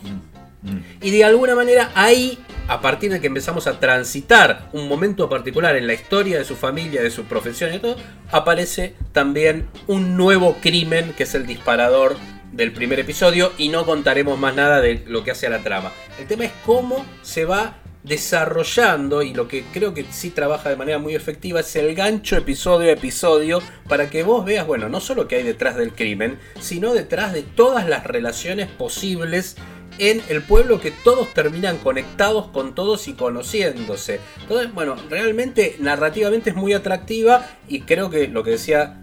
[1.00, 2.38] Y de alguna manera ahí,
[2.68, 6.56] a partir de que empezamos a transitar un momento particular en la historia de su
[6.56, 7.96] familia, de su profesión y todo,
[8.30, 12.16] aparece también un nuevo crimen que es el disparador
[12.52, 15.92] del primer episodio y no contaremos más nada de lo que hace a la trama.
[16.18, 20.76] El tema es cómo se va desarrollando y lo que creo que sí trabaja de
[20.76, 25.00] manera muy efectiva es el gancho episodio a episodio para que vos veas, bueno, no
[25.00, 29.56] solo qué hay detrás del crimen, sino detrás de todas las relaciones posibles
[29.98, 34.20] en el pueblo que todos terminan conectados con todos y conociéndose.
[34.40, 38.98] Entonces, bueno, realmente narrativamente es muy atractiva y creo que lo que decía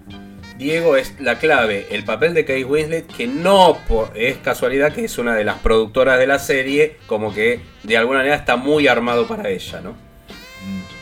[0.58, 3.78] Diego es la clave, el papel de Kate Winslet, que no
[4.16, 8.20] es casualidad que es una de las productoras de la serie, como que de alguna
[8.20, 9.96] manera está muy armado para ella, ¿no?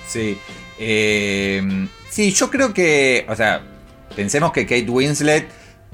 [0.07, 0.37] Sí.
[0.79, 1.61] Eh,
[2.09, 3.25] sí, yo creo que.
[3.29, 3.61] O sea,
[4.15, 5.47] pensemos que Kate Winslet.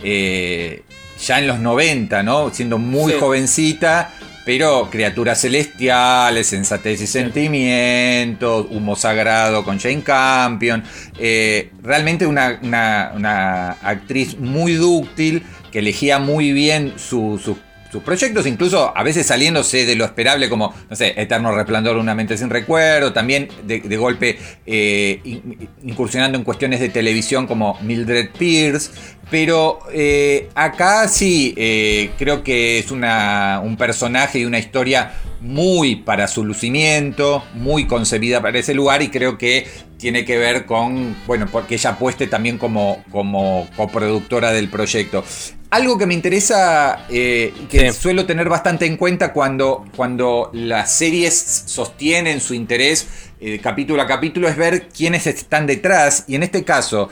[0.03, 0.83] eh,
[1.20, 2.49] ya en los 90, ¿no?
[2.53, 3.20] Siendo muy Sí.
[3.20, 4.11] jovencita.
[4.45, 10.84] Pero criaturas celestiales, sensatez y sentimientos, humo sagrado con Jane Campion.
[11.20, 17.57] eh, realmente una, una- una actriz muy dúctil que elegía muy bien su- sus
[17.91, 22.13] sus proyectos, incluso a veces saliéndose de lo esperable, como, no sé, Eterno Resplandor, Una
[22.15, 28.29] mente sin recuerdo, también de, golpe eh, in- incursionando en cuestiones de televisión como Mildred
[28.38, 28.91] Pierce,
[29.29, 35.97] pero eh, acá sí, eh, creo que es una, un personaje y una historia muy
[35.97, 39.67] para su lucimiento, muy concebida para ese lugar y creo que
[39.97, 45.23] tiene que ver con, bueno, porque ella apueste también como, como coproductora del proyecto.
[45.70, 51.63] Algo que me interesa, eh, que suelo tener bastante en cuenta cuando, cuando las series
[51.65, 53.05] sostienen su interés
[53.41, 56.24] eh, capítulo a capítulo, es ver quiénes están detrás.
[56.28, 57.09] Y en este caso,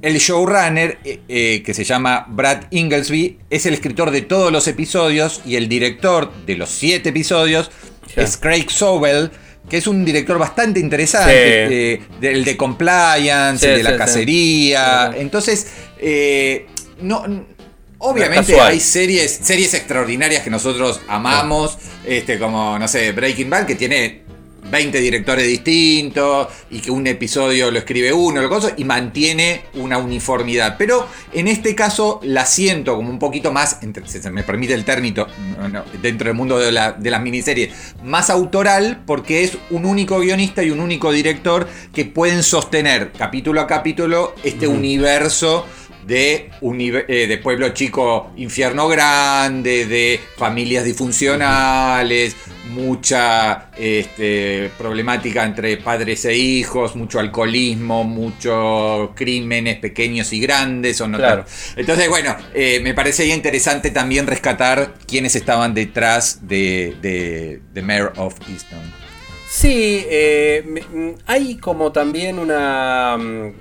[0.00, 5.42] el showrunner, eh, que se llama Brad Inglesby, es el escritor de todos los episodios
[5.44, 7.70] y el director de los siete episodios
[8.16, 9.30] es Craig Sobel,
[9.68, 11.30] que es un director bastante interesante,
[11.68, 11.74] Sí.
[11.74, 13.96] eh, del de Compliance, Sí, el de la sí.
[13.98, 15.12] cacería.
[15.14, 15.66] Entonces,
[15.98, 16.66] eh,
[17.02, 17.51] no.
[18.04, 23.76] Obviamente hay series, series extraordinarias que nosotros amamos, este, como, no sé, Breaking Bad, que
[23.76, 24.22] tiene
[24.70, 29.98] 20 directores distintos y que un episodio lo escribe uno, lo cosa, y mantiene una
[29.98, 30.76] uniformidad.
[30.78, 34.84] Pero en este caso la siento como un poquito más, si se me permite el
[34.84, 35.26] término,
[35.58, 37.70] no, no, dentro del mundo de, la- de las miniseries,
[38.02, 43.60] más autoral porque es un único guionista y un único director que pueden sostener capítulo
[43.60, 45.66] a capítulo este universo
[46.06, 52.36] de, eh, de pueblo chico, infierno grande, de familias disfuncionales,
[52.70, 61.00] mucha este, problemática entre padres e hijos, mucho alcoholismo, muchos crímenes pequeños y grandes.
[61.00, 61.44] O no Claro.
[61.76, 68.12] Entonces, bueno, eh, me parecía interesante también rescatar quiénes estaban detrás de, de, de Mayor
[68.16, 69.02] of Easton.
[69.48, 73.52] Sí, eh, mm, hay como también una, mm,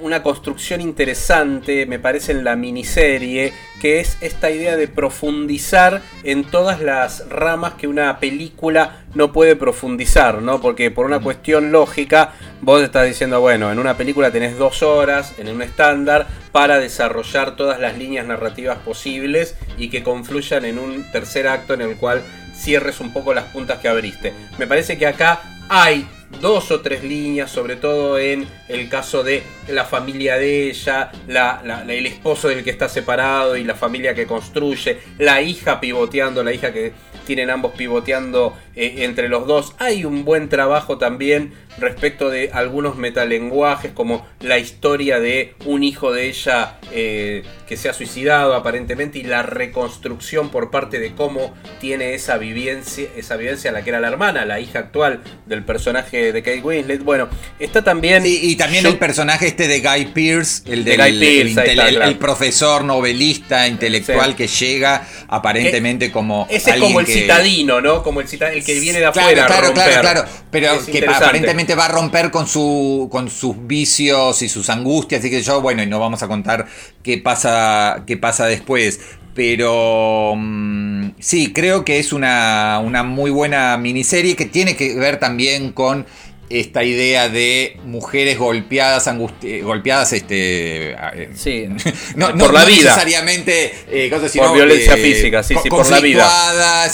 [0.00, 6.44] una construcción interesante, me parece, en la miniserie, que es esta idea de profundizar en
[6.44, 10.60] todas las ramas que una película no puede profundizar, ¿no?
[10.60, 15.34] Porque por una cuestión lógica, vos estás diciendo, bueno, en una película tenés dos horas,
[15.38, 21.10] en un estándar, para desarrollar todas las líneas narrativas posibles y que confluyan en un
[21.10, 22.22] tercer acto en el cual
[22.54, 24.34] cierres un poco las puntas que abriste.
[24.58, 26.06] Me parece que acá hay
[26.40, 31.60] dos o tres líneas, sobre todo en el caso de la familia de ella, la-
[31.64, 35.80] la- la- el esposo del que está separado y la familia que construye, la hija
[35.80, 36.92] pivoteando, la hija que
[37.26, 39.74] tienen ambos pivoteando eh, entre los dos.
[39.78, 46.12] Hay un buen trabajo también respecto de algunos metalenguajes, como la historia de un hijo
[46.12, 51.54] de ella eh, que se ha suicidado aparentemente y la reconstrucción por parte de cómo
[51.80, 56.19] tiene esa vivencia, esa vivencia la que era la hermana, la hija actual del personaje
[56.32, 57.02] de Kate Winslet.
[57.02, 58.22] Bueno, está también...
[58.22, 61.40] Sí, y también Yo- el personaje este de Guy Pearce, el, De del, Guy Pearce,
[61.40, 62.10] el ahí intele- está, el- claro.
[62.10, 64.36] el profesor novelista intelectual Sí.
[64.36, 68.02] que llega aparentemente como Ese es como el que- citadino, ¿no?
[68.02, 69.46] Como el, cita- el que viene de Claro, afuera.
[69.46, 70.00] claro, claro, romper.
[70.00, 70.24] claro.
[70.50, 75.24] Pero Es que aparentemente va a romper con su con sus vicios y sus angustias,
[75.24, 76.66] y que yo, bueno, y no vamos a contar
[77.02, 79.00] qué pasa, qué pasa después.
[79.34, 85.18] Pero mm, sí, creo que es una, una muy buena miniserie que tiene que ver
[85.18, 86.06] también con
[86.48, 91.68] esta idea de mujeres golpeadas, angusti- golpeadas, este, eh, Sí,
[92.16, 92.82] no, por no- la no vida.
[92.90, 96.28] necesariamente eh, cosas, Por sino, violencia eh, física, sí, sí, por la vida.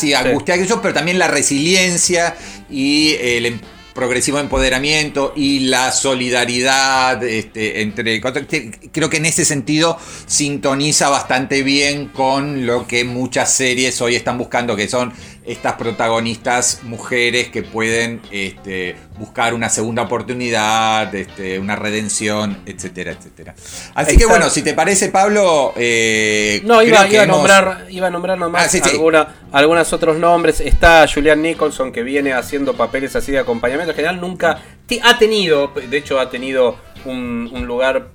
[0.02, 2.36] y angustiadas, yo, pero también la resiliencia
[2.70, 3.60] y el em-
[3.96, 12.08] progresivo empoderamiento y la solidaridad este, entre creo que en ese sentido sintoniza bastante bien
[12.08, 15.12] con lo que muchas series hoy están buscando que son
[15.44, 23.54] estas protagonistas mujeres que pueden este, buscar una segunda oportunidad este, una redención etcétera etcétera
[23.94, 28.10] así que bueno si te parece Pablo eh, No, iba, a hemos- nombrar, iba a
[28.10, 28.90] nombrar nomás Ah, sí, sí.
[28.90, 30.60] alguna- algunos otros nombres.
[30.60, 33.92] Está Julian Nicholson que viene haciendo papeles así de acompañamiento.
[33.92, 34.58] En general nunca
[35.02, 38.08] ha tenido, de hecho ha tenido un, un lugar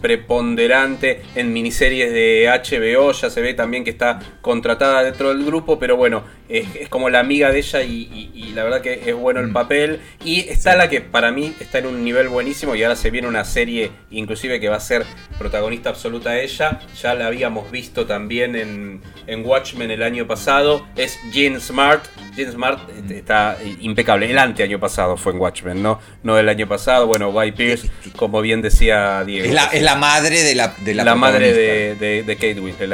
[0.45, 3.11] preponderante en miniseries de HBO.
[3.13, 7.09] Ya se ve también que está contratada dentro del grupo, pero bueno, es, es como
[7.09, 9.53] la amiga de ella y, y- y la verdad que es bueno el Mm.
[9.53, 10.01] papel.
[10.23, 13.27] Y está la que para mí está en un nivel buenísimo y ahora se viene
[13.27, 15.05] una serie inclusive que va a ser
[15.39, 16.79] protagonista absoluta ella.
[17.01, 20.85] Ya la habíamos visto también en, en Watchmen el año pasado.
[20.95, 22.03] Es Jean Smart.
[22.35, 24.29] Jean Smart este, está impecable.
[24.29, 25.99] El ante año pasado fue en Watchmen, ¿no?
[26.23, 27.07] No el año pasado.
[27.07, 29.47] Bueno, Guy Pierce, como bien decía Diego.
[29.47, 32.59] es la, es la madre de la de la, la madre de, de- de Kate
[32.59, 32.91] Winslet.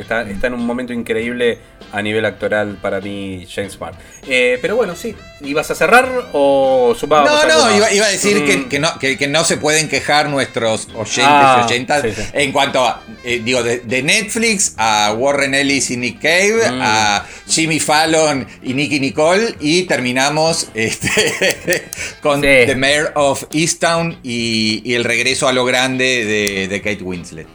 [0.00, 1.58] Está, está en un momento increíble
[1.92, 3.98] a nivel actoral para mí, James Smart.
[4.28, 5.14] Eh, pero bueno, sí.
[5.40, 6.94] ¿Ibas a cerrar o
[7.24, 8.46] No, no, iba, iba a decir Mm.
[8.46, 12.22] que, que no, que, que no se pueden quejar nuestros oyentes Ah, oyentas sí, sí.
[12.32, 16.80] en cuanto a, eh, digo, de, de Netflix a Warren Ellis y Nick Cave, Mm.
[16.82, 21.84] a Jimmy Fallon y Nicky Nicole, y terminamos este,
[22.20, 22.46] con Sí.
[22.66, 27.46] The Mayor of Easttown y, y el regreso a lo grande de, de Kate Winslet.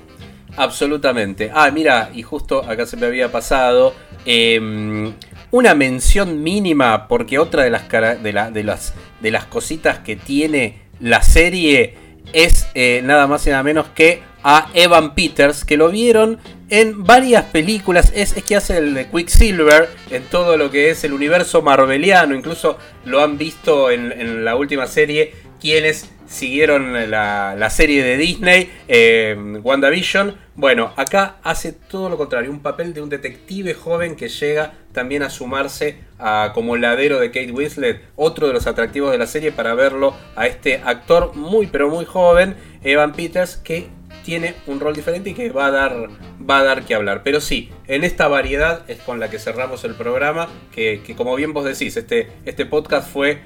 [0.55, 1.51] Absolutamente.
[1.53, 3.93] Ah, mira, y justo acá se me había pasado.
[4.26, 5.13] eh,
[5.51, 10.15] una mención mínima, porque otra de las, de, la- de las, de las cositas que
[10.15, 11.95] tiene la serie
[12.33, 16.39] es eh, nada más y nada menos que a Evan Peters, que lo vieron
[16.69, 18.11] en varias películas.
[18.15, 22.35] Es, es que hace el de Quicksilver en todo lo que es el universo marveliano.
[22.35, 28.71] Incluso lo han visto en la última serie quienes siguieron la, la serie de Disney,
[28.87, 30.35] eh, WandaVision.
[30.55, 35.23] Bueno, acá hace todo lo contrario, un papel de un detective joven que llega también
[35.23, 39.51] a sumarse a, como ladero de Kate Winslet, otro de los atractivos de la serie
[39.51, 43.87] para verlo a este actor muy pero muy joven, Evan Peters, que
[44.25, 46.09] tiene un rol diferente y que va a dar
[46.49, 47.21] va a dar que hablar.
[47.23, 51.35] Pero sí, en esta variedad es con la que cerramos el programa, que, que como
[51.35, 53.41] bien vos decís, este, este podcast fue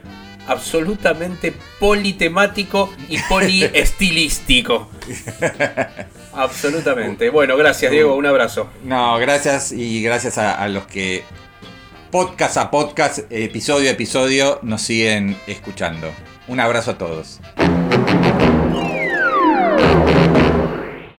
[0.51, 4.89] absolutamente politemático y poliestilístico.
[6.33, 7.29] absolutamente.
[7.29, 8.69] Bueno, gracias Diego, un abrazo.
[8.83, 11.23] No, gracias y gracias a, a los que
[12.11, 16.11] podcast a podcast, episodio a episodio nos siguen escuchando.
[16.47, 17.39] Un abrazo a todos.